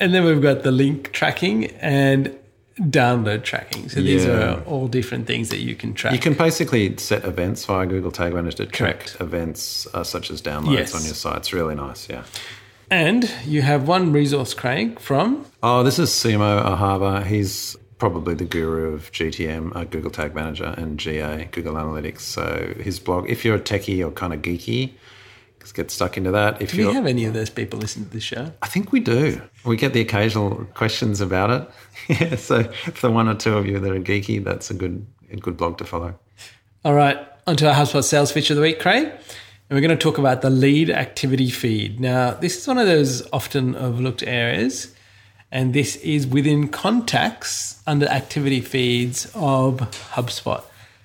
And 0.00 0.14
then 0.14 0.24
we've 0.24 0.40
got 0.40 0.62
the 0.62 0.72
link 0.72 1.12
tracking 1.12 1.66
and 1.76 2.34
download 2.80 3.42
tracking. 3.44 3.88
So 3.88 4.00
these 4.00 4.24
Yeah. 4.24 4.54
are 4.54 4.60
all 4.62 4.88
different 4.88 5.26
things 5.26 5.50
that 5.50 5.58
you 5.60 5.74
can 5.74 5.92
track. 5.94 6.12
You 6.12 6.18
can 6.18 6.34
basically 6.34 6.96
set 6.96 7.24
events 7.24 7.64
via 7.66 7.86
Google 7.86 8.10
Tag 8.10 8.32
Manager 8.34 8.64
to 8.64 8.66
track 8.66 9.00
Correct. 9.00 9.16
events 9.20 9.86
uh, 9.92 10.02
such 10.04 10.30
as 10.30 10.40
downloads 10.40 10.72
Yes. 10.78 10.94
on 10.94 11.04
your 11.04 11.14
site. 11.14 11.36
It's 11.36 11.52
really 11.52 11.74
nice, 11.74 12.08
yeah. 12.08 12.22
and 12.90 13.30
you 13.46 13.62
have 13.62 13.86
one 13.86 14.12
resource, 14.12 14.54
Craig, 14.54 14.98
from 14.98 15.44
Oh, 15.62 15.82
this 15.82 15.98
is 15.98 16.10
Simo 16.10 16.64
Ahava. 16.64 17.24
He's 17.24 17.76
probably 17.98 18.34
the 18.34 18.44
guru 18.46 18.94
of 18.94 19.12
GTM, 19.12 19.72
uh, 19.76 19.84
Google 19.84 20.10
Tag 20.10 20.34
Manager, 20.34 20.74
and 20.78 20.98
GA, 20.98 21.48
Google 21.52 21.74
Analytics. 21.74 22.20
So 22.22 22.72
his 22.80 22.98
blog, 22.98 23.28
if 23.28 23.44
you're 23.44 23.56
a 23.56 23.60
techie 23.60 24.04
or 24.04 24.10
kind 24.10 24.32
of 24.32 24.40
geeky, 24.40 24.92
get 25.74 25.90
stuck 25.90 26.16
into 26.16 26.30
that. 26.32 26.60
If 26.60 26.72
Do 26.72 26.78
you're, 26.78 26.92
have 26.92 27.06
any 27.06 27.24
of 27.24 27.34
those 27.34 27.50
people 27.50 27.78
listen 27.78 28.04
to 28.04 28.10
the 28.10 28.20
show? 28.20 28.52
I 28.62 28.66
think 28.66 28.92
we 28.92 29.00
do. 29.00 29.40
We 29.64 29.76
get 29.76 29.92
the 29.92 30.00
occasional 30.00 30.66
questions 30.74 31.20
about 31.20 31.50
it. 31.50 31.70
yeah, 32.20 32.36
so 32.36 32.64
for 32.94 33.10
one 33.10 33.28
or 33.28 33.34
two 33.34 33.56
of 33.56 33.66
you 33.66 33.78
that 33.78 33.90
are 33.90 34.00
geeky, 34.00 34.42
that's 34.42 34.70
a 34.70 34.74
good 34.74 35.06
a 35.32 35.36
good 35.36 35.56
blog 35.56 35.78
to 35.78 35.84
follow. 35.84 36.18
All 36.84 36.94
right, 36.94 37.18
onto 37.46 37.66
our 37.66 37.74
HubSpot 37.74 38.02
sales 38.02 38.32
feature 38.32 38.54
of 38.54 38.56
the 38.56 38.62
week, 38.62 38.80
Craig. 38.80 39.04
And 39.06 39.76
we're 39.76 39.86
going 39.86 39.96
to 39.96 40.02
talk 40.02 40.18
about 40.18 40.42
the 40.42 40.50
lead 40.50 40.90
activity 40.90 41.48
feed. 41.48 42.00
Now, 42.00 42.32
this 42.32 42.58
is 42.58 42.66
one 42.66 42.78
of 42.78 42.86
those 42.86 43.26
often 43.32 43.76
overlooked 43.76 44.24
areas, 44.24 44.92
and 45.52 45.72
this 45.72 45.94
is 45.96 46.26
within 46.26 46.68
contacts 46.68 47.80
under 47.86 48.06
activity 48.06 48.60
feeds 48.60 49.30
of 49.34 49.78
HubSpot. 50.12 50.62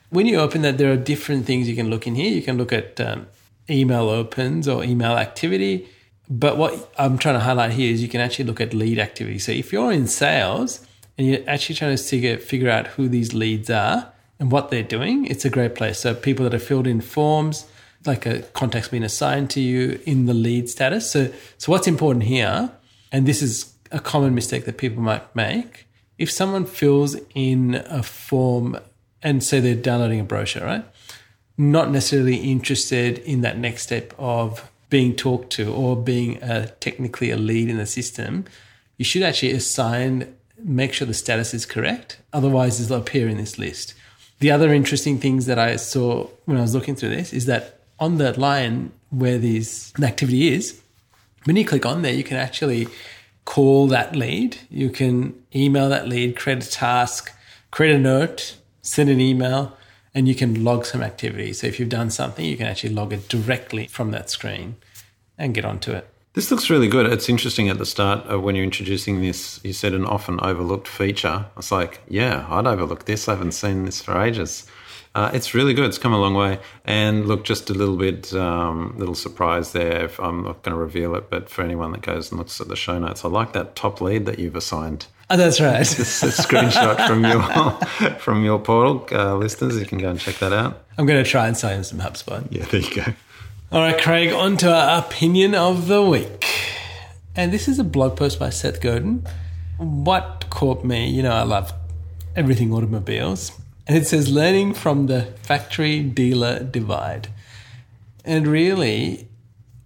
When 0.10 0.26
you 0.26 0.40
open 0.40 0.62
that, 0.64 0.78
there 0.78 0.92
are 0.92 0.98
different 0.98 1.46
things 1.46 1.68
you 1.68 1.76
can 1.76 1.90
look 1.90 2.08
in 2.08 2.16
here. 2.16 2.32
You 2.32 2.42
can 2.42 2.58
look 2.58 2.74
at 2.74 3.00
um, 3.00 3.28
email 3.70 4.10
opens 4.10 4.68
or 4.68 4.84
email 4.84 5.14
activity. 5.18 5.88
But 6.30 6.58
what 6.58 6.92
I'm 6.98 7.18
trying 7.18 7.36
to 7.36 7.40
highlight 7.40 7.72
here 7.72 7.92
is 7.94 8.02
you 8.02 8.08
can 8.08 8.22
actually 8.22 8.46
look 8.46 8.60
at 8.60 8.74
lead 8.74 9.00
activity. 9.00 9.40
So 9.40 9.52
if 9.52 9.72
you're 9.72 9.92
in 9.92 10.08
sales 10.08 10.86
and 11.18 11.28
you're 11.28 11.40
actually 11.48 11.76
trying 11.76 11.96
to 11.96 12.38
figure, 12.38 12.70
out 12.70 12.88
who 12.88 13.08
these 13.08 13.34
leads 13.34 13.70
are 13.70 14.12
and 14.40 14.52
what 14.52 14.70
they're 14.70 14.84
doing, 14.84 15.26
it's 15.26 15.46
a 15.46 15.50
great 15.50 15.76
place. 15.76 16.00
So 16.00 16.16
people 16.16 16.44
that 16.44 16.54
have 16.54 16.64
filled 16.64 16.88
in 16.88 17.02
forms, 17.02 17.66
like 18.06 18.26
a 18.26 18.42
contact's 18.54 18.90
been 18.90 19.04
assigned 19.04 19.50
to 19.52 19.62
you 19.62 20.00
in 20.06 20.26
the 20.26 20.34
lead 20.34 20.70
status. 20.70 21.10
So, 21.10 21.32
so 21.58 21.72
what's 21.72 21.88
important 21.88 22.26
here, 22.26 22.72
and 23.12 23.26
this 23.26 23.42
is 23.42 23.74
a 23.92 24.00
common 24.00 24.34
mistake 24.34 24.66
that 24.66 24.78
people 24.78 25.02
might 25.02 25.36
make, 25.36 25.88
if 26.18 26.32
someone 26.32 26.66
fills 26.66 27.16
in 27.34 27.76
a 27.88 28.02
form 28.02 28.80
and 29.22 29.44
say 29.44 29.60
they're 29.60 29.76
downloading 29.76 30.20
a 30.20 30.24
brochure, 30.24 30.64
right? 30.64 30.86
Not 31.58 31.92
necessarily 31.92 32.38
interested 32.38 33.20
in 33.20 33.42
that 33.42 33.58
next 33.58 33.84
step 33.84 34.14
of 34.18 34.70
being 34.90 35.16
talked 35.16 35.52
to 35.54 35.74
or 35.74 35.96
being 35.96 36.42
uh 36.44 36.68
technically 36.80 37.32
a 37.32 37.38
lead 37.38 37.70
in 37.70 37.78
the 37.78 37.86
system, 37.86 38.46
you 38.98 39.06
should 39.06 39.24
actually 39.24 39.52
assign, 39.52 40.36
make 40.60 40.94
sure 40.94 41.08
the 41.08 41.14
status 41.14 41.54
is 41.54 41.66
correct. 41.66 42.20
Otherwise, 42.34 42.80
it'll 42.80 42.98
appear 42.98 43.28
in 43.28 43.38
this 43.38 43.58
list. 43.58 43.94
The 44.40 44.52
other 44.52 44.74
interesting 44.74 45.18
things 45.18 45.46
that 45.46 45.58
I 45.58 45.78
saw 45.78 46.28
when 46.46 46.58
I 46.58 46.62
was 46.62 46.76
looking 46.76 46.96
through 46.96 47.10
this 47.10 47.34
is 47.34 47.46
that 47.46 47.80
on 48.00 48.18
that 48.18 48.38
line 48.38 48.92
where 49.10 49.38
the 49.38 49.66
activity 50.02 50.54
is, 50.54 50.82
when 51.46 51.56
you 51.56 51.66
click 51.66 51.86
on 51.86 52.02
there, 52.02 52.14
you 52.14 52.24
can 52.24 52.38
actually 52.38 52.88
call 53.46 53.88
that 53.88 54.16
lead. 54.16 54.58
You 54.70 54.90
can 54.90 55.42
email 55.56 55.88
that 55.90 56.08
lead, 56.08 56.36
create 56.36 56.66
a 56.66 56.70
task, 56.70 57.32
create 57.72 57.96
a 57.96 58.00
note, 58.00 58.58
send 58.82 59.10
an 59.10 59.22
email, 59.22 59.78
and 60.16 60.30
you 60.30 60.34
can 60.34 60.64
log 60.64 60.86
some 60.86 61.04
activity. 61.04 61.52
So 61.52 61.68
if 61.68 61.80
you've 61.80 61.90
done 61.90 62.10
something, 62.10 62.46
you 62.46 62.56
can 62.56 62.66
actually 62.66 62.94
log 62.94 63.12
it 63.12 63.28
directly 63.28 63.88
from 63.88 64.12
that 64.12 64.30
screen 64.30 64.78
and 65.38 65.54
get 65.54 65.66
onto 65.66 65.92
it. 65.92 66.08
This 66.34 66.50
looks 66.52 66.70
really 66.70 66.88
good. 66.88 67.06
It's 67.06 67.30
interesting 67.30 67.70
at 67.70 67.78
the 67.78 67.86
start 67.86 68.26
of 68.26 68.42
when 68.42 68.56
you're 68.56 68.64
introducing 68.64 69.22
this, 69.22 69.60
you 69.64 69.74
said 69.74 69.94
an 69.94 70.06
often 70.06 70.40
overlooked 70.42 70.88
feature. 70.88 71.46
It's 71.58 71.72
like, 71.72 72.02
yeah, 72.08 72.46
I'd 72.50 72.66
overlook 72.66 73.06
this. 73.06 73.28
I 73.28 73.34
haven't 73.34 73.52
seen 73.52 73.86
this 73.86 74.02
for 74.02 74.22
ages. 74.22 74.66
Uh, 75.16 75.32
it's 75.34 75.54
really 75.54 75.74
good. 75.74 75.86
It's 75.86 75.98
come 75.98 76.12
a 76.12 76.20
long 76.20 76.34
way. 76.34 76.60
And 76.84 77.26
look, 77.26 77.46
just 77.46 77.70
a 77.70 77.74
little 77.74 77.96
bit, 77.96 78.34
um, 78.34 78.94
little 78.98 79.16
surprise 79.16 79.72
there. 79.72 80.04
If 80.04 80.20
I'm 80.20 80.44
not 80.44 80.62
going 80.62 80.76
to 80.76 80.80
reveal 80.80 81.16
it, 81.16 81.30
but 81.30 81.50
for 81.50 81.62
anyone 81.64 81.94
that 81.94 82.02
goes 82.02 82.32
and 82.32 82.38
looks 82.38 82.60
at 82.60 82.68
the 82.68 82.76
show 82.76 83.00
notes, 83.00 83.24
I 83.24 83.30
like 83.30 83.54
that 83.54 83.78
top 83.78 84.02
lead 84.02 84.26
that 84.26 84.40
you've 84.40 84.58
assigned. 84.58 85.08
Oh, 85.30 85.38
that's 85.38 85.62
right. 85.62 85.80
It's 85.80 86.22
a 86.22 86.28
screenshot 86.28 87.08
from 87.08 87.24
your 87.24 87.42
from 88.20 88.44
your 88.44 88.60
portal, 88.60 89.08
uh, 89.12 89.36
listeners. 89.38 89.80
You 89.80 89.86
can 89.86 90.00
go 90.00 90.10
and 90.10 90.20
check 90.20 90.36
that 90.40 90.52
out. 90.52 90.84
I'm 90.98 91.06
going 91.06 91.24
to 91.24 91.30
try 91.30 91.48
and 91.48 91.56
sign 91.56 91.84
some 91.86 92.00
HubSpot. 92.00 92.46
Yeah, 92.52 92.66
there 92.66 92.82
you 92.82 92.94
go. 92.94 93.14
All 93.72 93.82
right, 93.82 94.00
Craig, 94.00 94.34
on 94.34 94.58
to 94.58 94.72
our 94.72 95.00
opinion 95.00 95.56
of 95.56 95.88
the 95.88 96.04
week. 96.04 96.46
And 97.38 97.54
this 97.54 97.70
is 97.70 97.80
a 97.80 97.84
blog 97.86 98.18
post 98.18 98.38
by 98.38 98.50
Seth 98.50 98.82
Godin. 98.82 99.26
What 99.78 100.46
caught 100.50 100.84
me, 100.84 101.10
you 101.10 101.24
know, 101.24 101.32
I 101.32 101.44
love 101.44 101.74
everything 102.36 102.74
automobiles. 102.74 103.52
And 103.88 103.98
it 103.98 104.08
says, 104.08 104.30
learning 104.30 104.74
from 104.74 105.08
the 105.08 105.24
factory 105.44 106.02
dealer 106.02 106.64
divide. 106.64 107.28
And 108.24 108.48
really, 108.48 109.28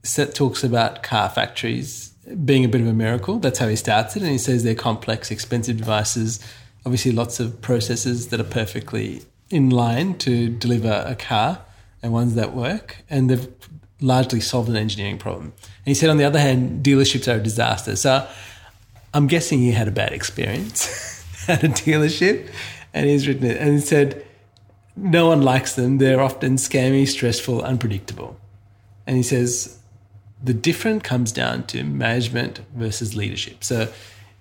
Seth 0.04 0.34
talks 0.34 0.64
about 0.64 1.04
car 1.04 1.30
factories 1.30 2.10
being 2.46 2.64
a 2.64 2.70
bit 2.70 2.82
of 2.82 2.88
a 2.88 2.94
miracle. 2.94 3.40
That's 3.40 3.60
how 3.60 3.68
he 3.68 3.76
starts 3.76 4.16
it. 4.16 4.22
And 4.22 4.32
he 4.32 4.38
says 4.38 4.64
they're 4.64 4.76
complex, 4.76 5.32
expensive 5.32 5.78
devices, 5.78 6.40
obviously, 6.86 7.12
lots 7.12 7.40
of 7.40 7.62
processes 7.62 8.30
that 8.30 8.40
are 8.40 8.46
perfectly 8.46 9.24
in 9.50 9.70
line 9.70 10.18
to 10.20 10.50
deliver 10.50 11.04
a 11.06 11.16
car 11.16 11.60
and 12.02 12.14
ones 12.14 12.36
that 12.36 12.54
work. 12.54 12.98
And 13.10 13.30
they've 13.30 13.48
largely 14.00 14.40
solved 14.40 14.70
an 14.70 14.78
engineering 14.78 15.18
problem. 15.18 15.46
And 15.46 15.86
he 15.86 15.94
said, 15.94 16.10
on 16.10 16.18
the 16.18 16.24
other 16.24 16.40
hand, 16.40 16.84
dealerships 16.86 17.32
are 17.32 17.38
a 17.38 17.44
disaster. 17.44 17.96
So 17.96 18.28
I'm 19.14 19.28
guessing 19.28 19.60
he 19.60 19.72
had 19.72 19.88
a 19.88 19.92
bad 19.92 20.14
experience 20.14 21.24
at 21.50 21.64
a 21.64 21.68
dealership. 21.68 22.50
And 22.94 23.08
he's 23.08 23.28
written 23.28 23.46
it. 23.46 23.58
And 23.58 23.74
he 23.74 23.80
said, 23.80 24.26
no 24.96 25.28
one 25.28 25.42
likes 25.42 25.76
them. 25.76 25.98
They're 25.98 26.22
often 26.22 26.56
scammy, 26.56 27.08
stressful, 27.08 27.62
unpredictable. 27.62 28.38
And 29.08 29.16
he 29.16 29.24
says 29.24 29.80
the 30.44 30.54
difference 30.54 31.04
comes 31.04 31.32
down 31.32 31.66
to 31.68 31.84
management 31.84 32.62
versus 32.76 33.16
leadership. 33.16 33.64
So, 33.64 33.90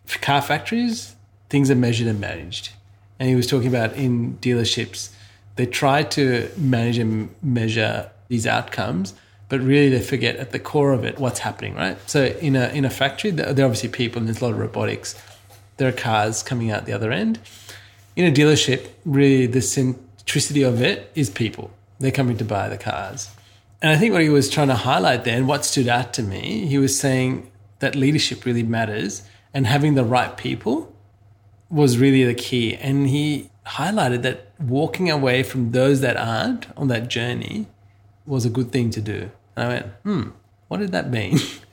for 0.05 0.19
car 0.21 0.41
factories, 0.41 1.15
things 1.51 1.71
are 1.71 1.75
measured 1.75 2.07
and 2.07 2.21
managed. 2.21 2.71
And 3.19 3.29
he 3.29 3.35
was 3.35 3.47
talking 3.47 3.69
about 3.69 3.95
in 3.95 4.39
dealerships, 4.39 5.11
they 5.57 5.67
try 5.67 6.03
to 6.05 6.49
manage 6.57 6.99
and 6.99 7.35
measure 7.43 8.11
these 8.29 8.47
outcomes, 8.47 9.15
but 9.49 9.61
really 9.61 9.91
they 9.91 10.01
forget 10.01 10.37
at 10.37 10.53
the 10.53 10.59
core 10.59 10.93
of 10.93 11.05
it 11.05 11.19
what's 11.19 11.41
happening, 11.41 11.75
right? 11.75 11.99
So, 12.09 12.27
in 12.27 12.57
a 12.57 12.69
in 12.69 12.85
a 12.85 12.91
factory, 12.91 13.31
there 13.31 13.47
are 13.47 13.51
obviously 13.51 13.89
people 13.89 14.19
and 14.19 14.29
there's 14.29 14.41
a 14.41 14.45
lot 14.45 14.53
of 14.53 14.59
robotics. 14.59 15.15
There 15.77 15.89
are 15.89 15.93
cars 15.93 16.43
coming 16.43 16.71
out 16.71 16.87
the 16.87 16.93
other 16.93 17.13
end. 17.13 17.39
In 18.19 18.25
a 18.25 18.35
dealership, 18.35 18.89
really 19.05 19.47
the 19.47 19.61
centricity 19.61 20.67
of 20.67 20.83
it 20.83 21.13
is 21.15 21.31
people. 21.31 21.71
They're 22.01 22.11
coming 22.11 22.37
to 22.39 22.45
buy 22.45 22.69
the 22.69 22.77
cars. 22.77 23.31
And 23.81 23.93
I 23.93 23.97
think 23.97 24.13
what 24.13 24.23
he 24.23 24.29
was 24.29 24.51
trying 24.51 24.67
to 24.67 24.75
highlight 24.75 25.23
there, 25.23 25.37
and 25.37 25.47
what 25.47 25.65
stood 25.65 25.87
out 25.87 26.15
to 26.15 26.25
me, 26.25 26.67
he 26.67 26.79
was 26.79 26.99
saying 26.99 27.49
that 27.79 27.95
leadership 27.95 28.45
really 28.45 28.65
matters 28.65 29.23
and 29.55 29.69
having 29.69 29.95
the 29.95 30.03
right 30.03 30.37
people 30.37 30.93
was 31.71 31.97
really 31.97 32.25
the 32.25 32.35
key. 32.35 32.75
And 32.75 33.09
he 33.09 33.51
highlighted 33.65 34.23
that 34.23 34.51
walking 34.59 35.09
away 35.09 35.45
from 35.45 35.71
those 35.71 36.01
that 36.01 36.17
aren't 36.17 36.67
on 36.77 36.89
that 36.89 37.07
journey 37.07 37.69
was 38.27 38.45
a 38.45 38.51
good 38.51 38.73
thing 38.73 38.91
to 38.91 39.01
do. 39.01 39.31
And 39.55 39.65
I 39.65 39.69
went, 39.69 39.87
hmm, 40.03 40.31
what 40.67 40.79
did 40.79 40.91
that 40.91 41.09
mean? 41.09 41.39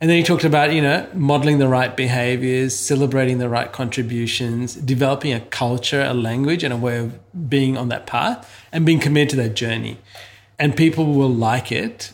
And 0.00 0.08
then 0.08 0.16
he 0.16 0.22
talked 0.22 0.44
about, 0.44 0.72
you 0.72 0.80
know, 0.80 1.08
modeling 1.12 1.58
the 1.58 1.66
right 1.66 1.96
behaviors, 1.96 2.76
celebrating 2.76 3.38
the 3.38 3.48
right 3.48 3.72
contributions, 3.72 4.76
developing 4.76 5.32
a 5.32 5.40
culture, 5.40 6.02
a 6.02 6.14
language, 6.14 6.62
and 6.62 6.72
a 6.72 6.76
way 6.76 6.98
of 6.98 7.18
being 7.50 7.76
on 7.76 7.88
that 7.88 8.06
path 8.06 8.48
and 8.70 8.86
being 8.86 9.00
committed 9.00 9.30
to 9.30 9.36
that 9.36 9.54
journey. 9.54 9.98
And 10.56 10.76
people 10.76 11.06
will 11.06 11.32
like 11.32 11.72
it 11.72 12.12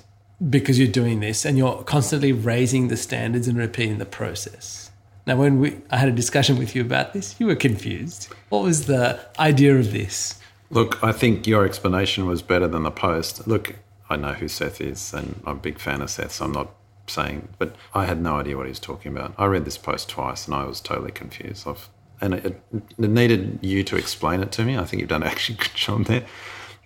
because 0.49 0.79
you're 0.79 0.88
doing 0.88 1.20
this 1.20 1.44
and 1.44 1.59
you're 1.59 1.83
constantly 1.83 2.33
raising 2.33 2.88
the 2.88 2.97
standards 2.97 3.49
and 3.49 3.59
repeating 3.59 3.99
the 3.99 4.07
process. 4.07 4.90
Now, 5.27 5.37
when 5.37 5.59
we, 5.59 5.77
I 5.90 5.99
had 5.99 6.09
a 6.09 6.12
discussion 6.12 6.59
with 6.59 6.75
you 6.75 6.83
about 6.83 7.12
this, 7.12 7.35
you 7.38 7.47
were 7.47 7.55
confused. 7.55 8.29
What 8.49 8.62
was 8.62 8.87
the 8.87 9.20
idea 9.38 9.77
of 9.77 9.92
this? 9.92 10.38
Look, 10.70 11.03
I 11.05 11.12
think 11.12 11.47
your 11.47 11.64
explanation 11.64 12.27
was 12.27 12.42
better 12.42 12.66
than 12.66 12.83
the 12.83 12.90
post. 12.90 13.47
Look, 13.47 13.77
I 14.11 14.16
know 14.16 14.33
who 14.33 14.49
Seth 14.49 14.81
is, 14.81 15.14
and 15.14 15.40
I'm 15.47 15.57
a 15.57 15.61
big 15.61 15.79
fan 15.79 16.03
of 16.03 16.11
Seth, 16.11 16.33
so 16.33 16.44
I'm 16.44 16.53
not 16.53 16.75
saying, 17.06 17.48
but 17.58 17.76
I 17.94 18.06
had 18.06 18.20
no 18.20 18.36
idea 18.36 18.56
what 18.56 18.66
he 18.66 18.70
was 18.70 18.80
talking 18.80 19.12
about. 19.12 19.34
I 19.38 19.46
read 19.46 19.64
this 19.64 19.78
post 19.78 20.08
twice, 20.08 20.46
and 20.46 20.54
I 20.54 20.64
was 20.64 20.80
totally 20.80 21.12
confused. 21.12 21.66
I've, 21.66 21.88
and 22.20 22.34
it, 22.34 22.62
it 22.98 23.10
needed 23.10 23.58
you 23.62 23.84
to 23.84 23.96
explain 23.96 24.40
it 24.40 24.52
to 24.52 24.64
me. 24.64 24.78
I 24.78 24.84
think 24.84 25.00
you've 25.00 25.10
done 25.10 25.22
actually 25.24 25.58
good 25.58 25.74
job 25.74 26.04
there. 26.06 26.24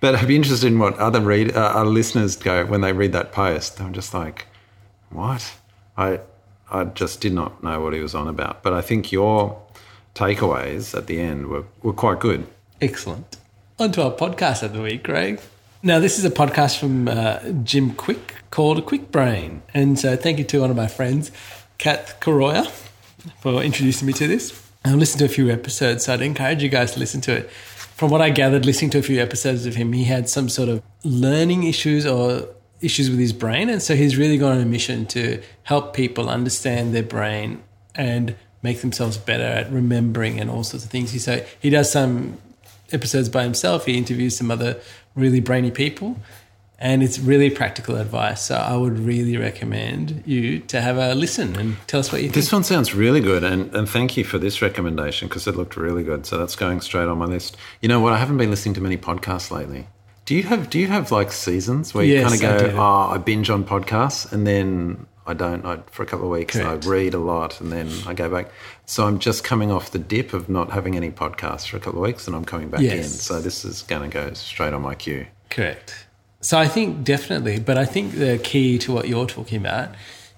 But 0.00 0.14
I'd 0.14 0.28
be 0.28 0.37
interested 0.37 0.68
in 0.68 0.78
what 0.78 0.96
other 0.98 1.20
read 1.20 1.57
uh, 1.57 1.61
other 1.61 1.90
listeners 1.90 2.37
go 2.37 2.64
when 2.64 2.83
they 2.83 2.92
read 2.92 3.12
that 3.12 3.33
post. 3.33 3.81
I'm 3.81 3.92
just 3.92 4.14
like, 4.14 4.46
what? 5.11 5.54
I 5.96 6.20
I 6.70 6.85
just 6.85 7.20
did 7.20 7.33
not 7.33 7.62
know 7.62 7.81
what 7.81 7.94
he 7.94 8.00
was 8.00 8.14
on 8.14 8.28
about. 8.28 8.62
But 8.62 8.74
I 8.74 8.81
think 8.81 9.11
your 9.11 9.61
takeaways 10.14 10.96
at 10.96 11.07
the 11.07 11.20
end 11.20 11.46
were, 11.46 11.64
were 11.83 11.92
quite 11.92 12.20
good. 12.20 12.46
Excellent. 12.81 13.37
On 13.78 13.90
to 13.92 14.02
our 14.02 14.12
podcast 14.12 14.62
of 14.62 14.72
the 14.72 14.83
week, 14.83 15.04
Craig. 15.04 15.40
Now, 15.83 16.00
this 16.00 16.18
is 16.18 16.24
a 16.24 16.31
podcast 16.31 16.78
from 16.78 17.09
uh, 17.09 17.38
Jim 17.62 17.92
Kwik 17.94 18.35
called 18.51 18.85
Kwik 18.87 19.11
Brain. 19.11 19.63
And 19.75 19.99
so 19.99 20.17
thank 20.17 20.39
you 20.39 20.45
to 20.45 20.61
one 20.61 20.71
of 20.71 20.77
my 20.77 20.87
friends, 20.87 21.31
Kat 21.79 22.21
Koroya, 22.21 22.67
for 23.41 23.63
introducing 23.63 24.07
me 24.07 24.13
to 24.15 24.27
this. 24.27 24.63
I've 24.85 24.95
listened 24.95 25.19
to 25.21 25.25
a 25.25 25.29
few 25.29 25.51
episodes, 25.51 26.05
so 26.05 26.15
I'd 26.15 26.23
encourage 26.23 26.63
you 26.63 26.69
guys 26.69 26.93
to 26.93 26.99
listen 26.99 27.21
to 27.23 27.37
it. 27.37 27.51
From 27.51 28.11
what 28.11 28.21
I 28.21 28.31
gathered, 28.31 28.65
listening 28.65 28.91
to 28.93 28.99
a 28.99 29.03
few 29.03 29.21
episodes 29.21 29.67
of 29.67 29.75
him, 29.75 29.93
he 29.93 30.05
had 30.05 30.29
some 30.29 30.49
sort 30.49 30.69
of 30.69 30.83
learning 31.03 31.65
issues 31.65 32.07
or 32.07 32.49
issues 32.81 33.11
with 33.11 33.19
his 33.19 33.33
brain. 33.33 33.69
And 33.69 33.83
so 33.83 33.97
he's 33.97 34.17
really 34.17 34.39
gone 34.39 34.53
on 34.53 34.63
a 34.63 34.67
mission 34.67 35.07
to 35.07 35.43
help 35.65 35.95
people 35.95 36.31
understand 36.31 36.95
their 36.95 37.03
brain 37.03 37.63
and 37.95 38.37
make 38.63 38.81
themselves 38.81 39.19
better 39.19 39.45
at 39.45 39.71
remembering 39.71 40.41
and 40.41 40.51
all 40.51 40.63
sorts 40.63 40.85
of 40.85 40.91
things. 40.91 41.11
He 41.11 41.19
so 41.19 41.45
he 41.61 41.71
does 41.71 41.91
some 41.91 42.39
episodes 42.93 43.29
by 43.29 43.43
himself. 43.43 43.87
He 43.87 43.97
interviews 43.97 44.37
some 44.37 44.51
other 44.51 44.81
really 45.15 45.41
brainy 45.41 45.71
people, 45.71 46.17
and 46.79 47.03
it's 47.03 47.19
really 47.19 47.51
practical 47.51 47.97
advice. 47.97 48.43
So 48.43 48.55
I 48.55 48.77
would 48.77 48.99
really 48.99 49.37
recommend 49.37 50.23
you 50.27 50.61
to 50.61 50.81
have 50.81 50.97
a 50.97 51.14
listen 51.14 51.57
and 51.57 51.77
tell 51.87 52.01
us 52.01 52.12
what 52.12 52.23
you 52.23 52.29
think. 52.29 52.35
This 52.35 52.53
one 52.53 52.64
sounds 52.64 52.95
really 52.95 53.21
good, 53.21 53.43
and, 53.45 53.75
and 53.75 53.88
thank 53.88 54.17
you 54.17 54.25
for 54.25 54.38
this 54.38 54.62
recommendation 54.62 55.29
because 55.29 55.47
it 55.47 55.57
looked 55.57 55.77
really 55.77 56.05
good. 56.05 56.27
So 56.27 56.38
that's 56.38 56.57
going 56.57 56.81
straight 56.81 57.09
on 57.09 57.19
my 57.19 57.25
list. 57.27 57.57
You 57.81 57.88
know 57.88 58.01
what? 58.01 58.12
I 58.12 58.19
haven't 58.19 58.37
been 58.38 58.51
listening 58.51 58.75
to 58.75 58.81
many 58.81 58.97
podcasts 58.97 59.51
lately. 59.51 59.88
Do 60.25 60.35
you 60.35 60.43
have 60.45 60.69
Do 60.69 60.79
you 60.79 60.88
have 60.88 61.11
like 61.11 61.33
seasons 61.33 61.95
where 61.95 62.05
you 62.05 62.14
Yes, 62.14 62.29
kind 62.29 62.35
of 62.35 62.61
go, 62.61 62.71
do. 62.71 62.77
oh, 62.77 63.11
I 63.11 63.19
binge 63.19 63.49
on 63.51 63.64
podcasts, 63.64 64.31
and 64.31 64.47
then 64.47 65.07
I 65.27 65.35
don't 65.35 65.64
I, 65.64 65.79
for 65.91 66.03
a 66.03 66.07
couple 66.07 66.27
of 66.27 66.31
weeks. 66.31 66.55
I 66.57 66.75
read 66.75 67.14
a 67.14 67.19
lot, 67.19 67.61
and 67.61 67.73
then 67.73 67.91
I 68.07 68.14
go 68.14 68.29
back. 68.31 68.51
So 68.87 69.07
I'm 69.07 69.19
just 69.19 69.43
coming 69.43 69.71
off 69.73 69.91
the 69.91 69.99
dip 69.99 70.33
of 70.33 70.49
not 70.49 70.71
having 70.71 70.97
any 70.97 71.11
podcasts 71.11 71.67
for 71.67 71.77
a 71.77 71.81
couple 71.81 72.01
of 72.01 72.07
weeks, 72.07 72.27
and 72.27 72.37
I'm 72.37 72.45
coming 72.45 72.69
back 72.69 72.83
in. 72.83 73.05
So 73.05 73.41
this 73.41 73.64
is 73.64 73.83
going 73.83 74.09
to 74.09 74.14
go 74.14 74.33
straight 74.35 74.75
on 74.75 74.83
my 74.83 74.95
queue. 74.95 75.27
Correct. 75.51 76.07
So 76.40 76.57
I 76.57 76.68
think 76.68 77.05
definitely, 77.05 77.59
but 77.59 77.77
I 77.77 77.85
think 77.85 78.14
the 78.14 78.38
key 78.38 78.79
to 78.79 78.92
what 78.92 79.09
you're 79.09 79.27
talking 79.27 79.59
about 79.59 79.88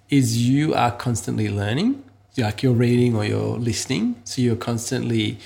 is 0.08 0.48
you 0.48 0.74
are 0.74 0.90
constantly 0.90 1.48
learning, 1.50 2.02
like 2.38 2.62
you're 2.62 2.72
reading 2.72 3.14
or 3.14 3.24
you're 3.24 3.58
listening. 3.58 4.16
So 4.24 4.40
you're 4.40 4.56
constantly 4.56 5.38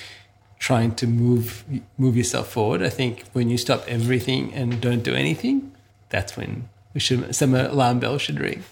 trying 0.58 0.94
to 0.94 1.06
move 1.06 1.64
move 1.98 2.16
yourself 2.16 2.48
forward. 2.48 2.82
I 2.82 2.88
think 2.88 3.24
when 3.32 3.50
you 3.50 3.58
stop 3.58 3.84
everything 3.88 4.54
and 4.54 4.80
don't 4.80 5.02
do 5.02 5.14
anything, 5.14 5.72
that's 6.08 6.36
when 6.36 6.68
we 6.94 7.00
should 7.00 7.34
some 7.34 7.54
alarm 7.54 7.98
bell 7.98 8.18
should 8.18 8.40
ring. 8.40 8.62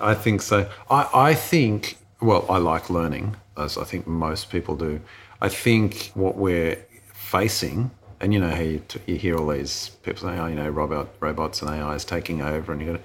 I 0.00 0.14
think 0.14 0.42
so. 0.42 0.68
I, 0.90 1.08
I 1.12 1.34
think, 1.34 1.96
well, 2.20 2.46
I 2.48 2.58
like 2.58 2.88
learning, 2.88 3.36
as 3.56 3.76
I 3.76 3.84
think 3.84 4.06
most 4.06 4.50
people 4.50 4.76
do. 4.76 5.00
I 5.40 5.48
think 5.48 6.12
what 6.14 6.36
we're 6.36 6.78
facing, 7.12 7.90
and 8.22 8.32
you 8.32 8.40
know 8.40 8.50
how 8.50 8.62
you, 8.62 8.82
you 9.06 9.16
hear 9.16 9.36
all 9.36 9.48
these 9.48 9.90
people 10.04 10.22
say, 10.22 10.38
oh, 10.38 10.46
you 10.46 10.54
know, 10.54 10.68
robot, 10.68 11.08
robots 11.20 11.60
and 11.60 11.70
AI 11.70 11.94
is 11.94 12.04
taking 12.04 12.40
over, 12.40 12.72
and 12.72 12.80
you 12.80 12.92
got 12.92 13.00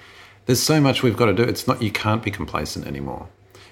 there's 0.45 0.63
so 0.63 0.79
much 0.79 1.03
we've 1.03 1.17
got 1.17 1.25
to 1.25 1.33
do. 1.33 1.43
It's 1.43 1.67
not, 1.67 1.81
you 1.81 1.91
can't 1.91 2.23
be 2.23 2.31
complacent 2.31 2.87
anymore. 2.87 3.27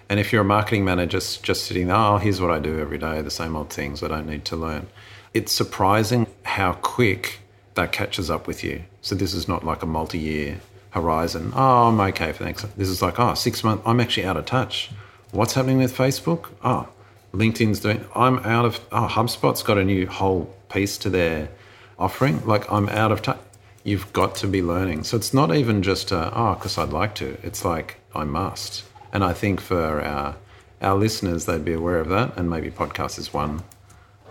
And 0.09 0.19
if 0.19 0.33
you're 0.33 0.41
a 0.41 0.45
marketing 0.45 0.83
manager 0.83 1.11
just, 1.11 1.41
just 1.41 1.63
sitting 1.63 1.87
there, 1.87 1.95
oh, 1.95 2.17
here's 2.17 2.41
what 2.41 2.51
I 2.51 2.59
do 2.59 2.79
every 2.79 2.97
day, 2.97 3.21
the 3.21 3.31
same 3.31 3.55
old 3.55 3.71
things, 3.71 4.03
I 4.03 4.09
don't 4.09 4.27
need 4.27 4.43
to 4.45 4.57
learn. 4.57 4.87
It's 5.33 5.53
surprising 5.53 6.27
how 6.43 6.73
quick 6.73 7.39
that 7.75 7.91
catches 7.91 8.29
up 8.29 8.45
with 8.45 8.63
you. 8.63 8.83
So 9.01 9.15
this 9.15 9.33
is 9.33 9.47
not 9.47 9.63
like 9.63 9.83
a 9.83 9.85
multi-year 9.85 10.59
horizon. 10.91 11.53
Oh, 11.55 11.87
I'm 11.87 11.99
okay 11.99 12.31
for 12.33 12.39
the 12.39 12.45
next. 12.45 12.63
This 12.77 12.89
is 12.89 13.01
like, 13.01 13.19
oh, 13.19 13.33
six 13.35 13.63
months. 13.63 13.83
I'm 13.85 13.99
actually 13.99 14.25
out 14.25 14.37
of 14.37 14.45
touch. 14.45 14.91
What's 15.31 15.53
happening 15.53 15.77
with 15.77 15.95
Facebook? 15.95 16.49
Oh, 16.63 16.89
LinkedIn's 17.33 17.79
doing. 17.79 18.05
I'm 18.15 18.39
out 18.39 18.65
of. 18.65 18.79
Oh, 18.91 19.07
HubSpot's 19.09 19.63
got 19.63 19.77
a 19.77 19.83
new 19.83 20.07
whole 20.07 20.53
piece 20.69 20.97
to 20.99 21.09
their 21.09 21.49
offering. 21.97 22.45
Like 22.45 22.71
I'm 22.71 22.89
out 22.89 23.11
of 23.11 23.21
touch. 23.21 23.39
You've 23.83 24.11
got 24.13 24.35
to 24.35 24.47
be 24.47 24.61
learning. 24.61 25.03
So 25.03 25.15
it's 25.15 25.33
not 25.33 25.55
even 25.55 25.83
just 25.83 26.11
a, 26.11 26.35
oh, 26.35 26.55
because 26.55 26.77
I'd 26.77 26.89
like 26.89 27.13
to. 27.15 27.37
It's 27.43 27.63
like 27.63 27.97
I 28.15 28.23
must. 28.23 28.83
And 29.13 29.23
I 29.23 29.33
think 29.33 29.61
for 29.61 30.01
our 30.01 30.35
our 30.81 30.95
listeners, 30.95 31.45
they'd 31.45 31.63
be 31.63 31.73
aware 31.73 31.99
of 31.99 32.09
that. 32.09 32.37
And 32.37 32.49
maybe 32.49 32.69
podcast 32.69 33.17
is 33.17 33.33
one 33.33 33.63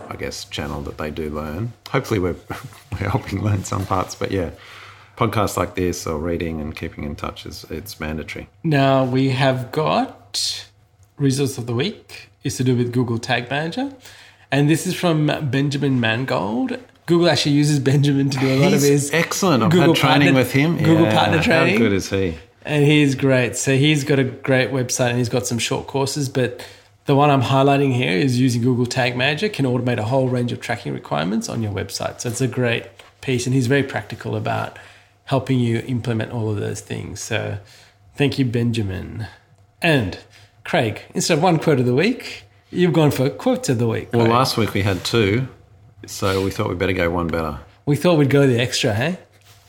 I 0.09 0.17
guess, 0.17 0.45
channel 0.45 0.83
that 0.83 0.99
they 0.99 1.11
do 1.11 1.31
learn. 1.31 1.73
Hopefully, 1.91 2.21
we're, 2.21 2.37
we're 2.93 3.09
helping 3.09 3.43
learn 3.43 3.65
some 3.65 3.87
parts, 3.87 4.15
but 4.15 4.31
yeah, 4.31 4.51
podcasts 5.17 5.57
like 5.57 5.75
this 5.75 6.07
or 6.07 6.19
reading 6.19 6.61
and 6.61 6.75
keeping 6.75 7.05
in 7.05 7.17
touch 7.17 7.47
is 7.47 7.65
it's 7.71 8.01
mandatory. 8.01 8.49
Now 8.63 9.05
we 9.05 9.31
have 9.31 9.73
got 9.73 10.69
resource 11.17 11.59
of 11.59 11.67
the 11.67 11.75
week 11.75 12.29
is 12.43 12.57
to 12.57 12.65
do 12.65 12.77
with 12.77 12.93
Google 12.93 13.19
Tag 13.19 13.49
Manager, 13.49 13.95
and 14.51 14.69
this 14.71 14.87
is 14.87 14.95
from 14.95 15.27
Benjamin 15.51 16.01
Mangold. 16.01 16.79
Google 17.07 17.29
actually 17.29 17.53
uses 17.53 17.79
Benjamin 17.81 18.31
to 18.31 18.39
do 18.39 18.49
a 18.49 18.57
lot 18.57 18.73
of 18.73 18.81
his 18.81 19.13
excellent. 19.13 19.63
I've 19.63 19.71
Google 19.71 19.95
had 19.95 20.01
training 20.01 20.21
partner- 20.35 20.39
with 20.41 20.53
him. 20.53 20.79
Google 20.79 21.05
Yeah, 21.05 21.15
partner 21.15 21.43
training. 21.43 21.75
How 21.75 21.79
good 21.79 21.93
is 21.93 22.09
he? 22.11 22.35
And 22.65 22.85
he's 22.85 23.15
great. 23.15 23.57
So 23.57 23.77
he's 23.77 24.05
got 24.05 24.19
a 24.19 24.25
great 24.25 24.71
website 24.71 25.11
and 25.11 25.19
he's 25.19 25.29
got 25.29 25.47
some 25.47 25.59
short 25.59 25.87
courses, 25.87 26.31
but 26.31 26.65
the 27.05 27.15
one 27.15 27.29
I'm 27.29 27.43
highlighting 27.43 27.93
here 27.93 28.13
is 28.13 28.41
using 28.41 28.63
Google 28.63 28.87
Tag 28.87 29.17
Manager 29.17 29.51
can 29.51 29.67
automate 29.67 29.99
a 29.99 30.05
whole 30.05 30.29
range 30.29 30.51
of 30.51 30.61
tracking 30.61 30.95
requirements 30.95 31.51
on 31.51 31.63
your 31.63 31.73
website. 31.73 32.21
So 32.23 32.31
it's 32.31 32.41
a 32.41 32.49
great 32.49 32.85
piece 33.21 33.45
and 33.47 33.55
he's 33.55 33.67
very 33.67 33.83
practical 33.83 34.35
about 34.35 34.79
helping 35.25 35.59
you 35.59 35.81
implement 35.87 36.33
all 36.33 36.49
of 36.51 36.57
those 36.57 36.81
things. 36.81 37.21
So 37.21 37.59
thank 38.17 38.39
you, 38.39 38.47
Benjamin. 38.47 39.27
And 39.83 40.17
Craig, 40.65 41.03
instead 41.15 41.37
of 41.37 41.43
one 41.43 41.59
quote 41.59 41.81
of 41.81 41.85
the 41.85 41.95
week, 41.95 42.44
you've 42.75 42.93
gone 42.93 43.11
for 43.11 43.31
quotes 43.31 43.69
of 43.69 43.79
the 43.79 43.87
week. 43.87 44.13
Well, 44.13 44.23
Craig. 44.23 44.33
last 44.33 44.57
week 44.57 44.75
we 44.75 44.83
had 44.83 45.05
two, 45.05 45.49
so 46.07 46.43
we 46.45 46.51
thought 46.51 46.69
we'd 46.69 46.79
better 46.79 46.93
go 46.93 47.11
one 47.11 47.29
better. 47.29 47.61
We 47.87 47.97
thought 47.97 48.19
we'd 48.19 48.31
go 48.31 48.47
the 48.47 48.61
extra, 48.61 48.95
hey? 48.95 49.19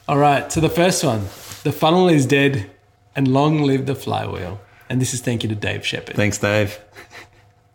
All 0.08 0.18
right, 0.18 0.52
so 0.52 0.60
the 0.62 0.70
first 0.70 1.04
one 1.04 1.22
the 1.64 1.72
funnel 1.72 2.08
is 2.08 2.26
dead 2.26 2.70
and 3.16 3.28
long 3.28 3.64
live 3.64 3.86
the 3.86 3.96
flywheel. 3.96 4.62
And 4.90 5.02
this 5.02 5.14
is 5.14 5.22
thank 5.22 5.42
you 5.44 5.50
to 5.50 5.56
Dave 5.56 5.86
Shepard. 5.86 6.16
Thanks, 6.16 6.38
Dave. 6.38 6.80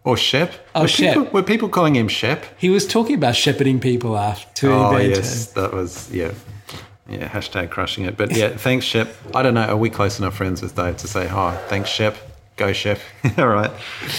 Or 0.05 0.17
Shep? 0.17 0.53
Oh, 0.75 0.83
were 0.83 0.89
Shep. 0.89 1.15
People, 1.17 1.33
were 1.33 1.43
people 1.43 1.69
calling 1.69 1.97
him 1.97 2.09
Shep? 2.09 2.45
He 2.57 2.71
was 2.71 2.87
talking 2.87 3.17
about 3.17 3.35
shepherding 3.37 3.81
people 3.81 4.17
after 4.17 4.69
to 4.69 4.73
Oh, 4.73 4.97
yes, 4.97 5.53
that 5.53 5.73
was, 5.73 6.11
yeah. 6.13 6.33
Yeah, 7.09 7.29
hashtag 7.29 7.71
crushing 7.71 8.05
it. 8.05 8.17
But 8.17 8.35
yeah, 8.35 8.51
thanks, 8.51 8.87
Shep. 8.87 9.13
I 9.35 9.43
don't 9.43 9.55
know, 9.55 9.63
are 9.63 9.77
we 9.77 9.91
close 9.91 10.19
enough 10.19 10.37
friends 10.37 10.63
with 10.63 10.77
Dave 10.77 10.97
to 10.99 11.09
say, 11.09 11.27
hi, 11.27 11.57
thanks, 11.69 11.91
Shep. 11.91 12.17
Go, 12.61 12.75
chef. 12.75 13.03
All 13.39 13.49
right, 13.49 13.71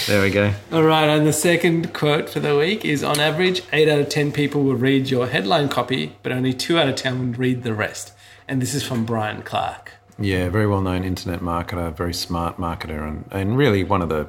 there 0.08 0.20
we 0.20 0.28
go. 0.28 0.52
All 0.72 0.82
right, 0.82 1.04
and 1.04 1.24
the 1.24 1.32
second 1.32 1.94
quote 1.94 2.28
for 2.28 2.40
the 2.40 2.58
week 2.58 2.84
is 2.84 3.04
on 3.04 3.20
average, 3.20 3.62
8 3.72 3.88
out 3.88 4.00
of 4.00 4.08
10 4.08 4.32
people 4.32 4.64
will 4.64 4.74
read 4.74 5.08
your 5.10 5.28
headline 5.28 5.68
copy, 5.68 6.16
but 6.24 6.32
only 6.32 6.52
2 6.52 6.76
out 6.76 6.88
of 6.88 6.96
10 6.96 7.18
will 7.20 7.38
read 7.38 7.62
the 7.62 7.72
rest. 7.72 8.12
And 8.48 8.60
this 8.60 8.74
is 8.74 8.82
from 8.82 9.04
Brian 9.04 9.42
Clark. 9.42 9.92
Yeah, 10.18 10.48
very 10.48 10.66
well 10.66 10.80
known 10.80 11.04
internet 11.04 11.38
marketer, 11.38 11.94
very 11.94 12.12
smart 12.12 12.56
marketer, 12.56 13.06
and, 13.06 13.26
and 13.30 13.56
really 13.56 13.84
one 13.84 14.02
of 14.02 14.08
the 14.08 14.28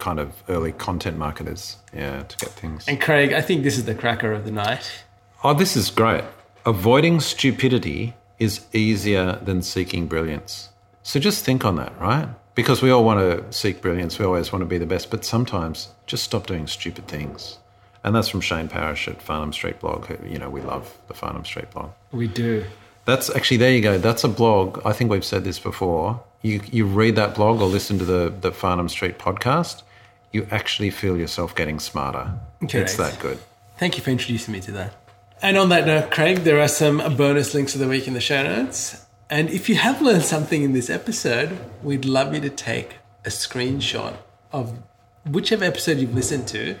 kind 0.00 0.18
of 0.18 0.42
early 0.48 0.72
content 0.72 1.16
marketers, 1.16 1.76
yeah, 1.94 2.24
to 2.24 2.36
get 2.38 2.48
things. 2.48 2.88
And 2.88 3.00
Craig, 3.00 3.32
I 3.32 3.40
think 3.40 3.62
this 3.62 3.78
is 3.78 3.84
the 3.84 3.94
cracker 3.94 4.32
of 4.32 4.46
the 4.46 4.50
night. 4.50 5.04
Oh, 5.44 5.54
this 5.54 5.76
is 5.76 5.90
great. 5.90 6.24
Avoiding 6.66 7.20
stupidity 7.20 8.16
is 8.40 8.66
easier 8.72 9.38
than 9.40 9.62
seeking 9.62 10.08
brilliance. 10.08 10.70
So 11.04 11.20
just 11.20 11.44
think 11.44 11.64
on 11.64 11.76
that, 11.76 11.96
right? 12.00 12.28
Because 12.58 12.82
we 12.82 12.90
all 12.90 13.04
want 13.04 13.20
to 13.20 13.56
seek 13.56 13.80
brilliance, 13.80 14.18
we 14.18 14.24
always 14.24 14.50
want 14.50 14.62
to 14.62 14.66
be 14.66 14.78
the 14.78 14.84
best, 14.84 15.12
but 15.12 15.24
sometimes 15.24 15.90
just 16.06 16.24
stop 16.24 16.48
doing 16.48 16.66
stupid 16.66 17.06
things. 17.06 17.56
And 18.02 18.16
that's 18.16 18.28
from 18.28 18.40
Shane 18.40 18.66
Parrish 18.66 19.06
at 19.06 19.24
Farnam 19.24 19.54
Street 19.54 19.78
Blog, 19.78 20.06
who, 20.06 20.28
you 20.28 20.40
know, 20.40 20.50
we 20.50 20.60
love 20.60 20.92
the 21.06 21.14
Farnam 21.14 21.46
Street 21.46 21.70
Blog. 21.70 21.92
We 22.10 22.26
do. 22.26 22.64
That's 23.04 23.30
actually 23.30 23.58
there 23.58 23.70
you 23.70 23.80
go. 23.80 23.96
That's 23.96 24.24
a 24.24 24.28
blog. 24.28 24.84
I 24.84 24.92
think 24.92 25.08
we've 25.08 25.24
said 25.24 25.44
this 25.44 25.60
before. 25.60 26.20
You 26.42 26.60
you 26.72 26.84
read 26.84 27.14
that 27.14 27.36
blog 27.36 27.60
or 27.60 27.68
listen 27.68 27.96
to 28.00 28.04
the 28.04 28.34
the 28.40 28.50
Farnam 28.50 28.90
Street 28.90 29.20
podcast, 29.20 29.84
you 30.32 30.48
actually 30.50 30.90
feel 30.90 31.16
yourself 31.16 31.54
getting 31.54 31.78
smarter. 31.78 32.40
Okay. 32.64 32.80
It's 32.80 32.96
that 32.96 33.20
good. 33.20 33.38
Thank 33.76 33.96
you 33.96 34.02
for 34.02 34.10
introducing 34.10 34.52
me 34.52 34.60
to 34.62 34.72
that. 34.72 34.94
And 35.40 35.56
on 35.56 35.68
that 35.68 35.86
note, 35.86 36.10
Craig, 36.10 36.38
there 36.38 36.60
are 36.60 36.66
some 36.66 36.98
bonus 37.16 37.54
links 37.54 37.74
of 37.74 37.80
the 37.80 37.86
week 37.86 38.08
in 38.08 38.14
the 38.14 38.20
show 38.20 38.42
notes. 38.42 39.06
And 39.30 39.50
if 39.50 39.68
you 39.68 39.74
have 39.74 40.00
learned 40.00 40.22
something 40.22 40.62
in 40.62 40.72
this 40.72 40.88
episode, 40.88 41.58
we'd 41.82 42.06
love 42.06 42.34
you 42.34 42.40
to 42.40 42.50
take 42.50 42.96
a 43.26 43.28
screenshot 43.28 44.16
of 44.52 44.78
whichever 45.26 45.64
episode 45.64 45.98
you've 45.98 46.14
listened 46.14 46.48
to 46.48 46.76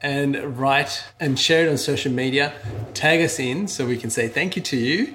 and 0.00 0.58
write 0.58 1.04
and 1.20 1.38
share 1.38 1.66
it 1.66 1.70
on 1.70 1.76
social 1.76 2.10
media. 2.10 2.54
Tag 2.94 3.20
us 3.20 3.38
in 3.38 3.68
so 3.68 3.86
we 3.86 3.98
can 3.98 4.08
say 4.08 4.26
thank 4.26 4.56
you 4.56 4.62
to 4.62 4.76
you 4.76 5.14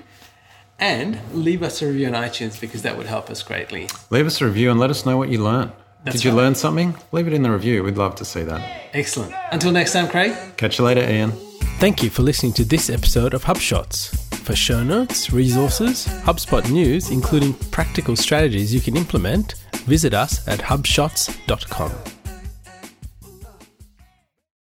and 0.80 1.20
leave 1.34 1.64
us 1.64 1.82
a 1.82 1.88
review 1.88 2.08
on 2.08 2.14
iTunes 2.14 2.62
because 2.62 2.84
that 2.84 2.96
would 2.96 3.08
help 3.08 3.32
us 3.32 3.42
greatly. 3.42 3.90
Leave 4.12 4.28
us 4.28 4.40
a 4.40 4.46
review 4.46 4.70
and 4.70 4.80
let 4.80 4.92
us 4.92 5.04
know 5.04 5.18
what 5.18 5.30
you 5.30 5.44
learned. 5.44 5.72
Did 6.12 6.24
you 6.24 6.32
learn 6.32 6.56
something? 6.56 6.96
Leave 7.12 7.28
it 7.28 7.34
in 7.34 7.44
the 7.44 7.52
review. 7.52 7.84
We'd 7.84 7.98
love 7.98 8.16
to 8.16 8.26
see 8.26 8.44
that. 8.44 8.62
Excellent. 8.94 9.34
Until 9.52 9.72
next 9.72 9.94
time, 9.94 10.08
Craig. 10.08 10.36
Catch 10.58 10.80
you 10.80 10.86
later, 10.86 11.02
Ian. 11.02 11.32
Thank 11.80 12.02
you 12.02 12.10
for 12.10 12.24
listening 12.24 12.54
to 12.54 12.64
this 12.66 12.90
episode 12.90 13.34
of 13.34 13.44
HubShots. 13.44 14.16
For 14.38 14.56
show 14.56 14.82
notes, 14.82 15.32
resources, 15.32 16.08
HubSpot 16.24 16.70
news, 16.72 17.12
including 17.12 17.54
practical 17.72 18.16
strategies 18.16 18.74
you 18.74 18.80
can 18.80 18.96
implement, 18.96 19.56
visit 19.86 20.14
us 20.14 20.48
at 20.48 20.60
hubshots.com. 20.60 22.17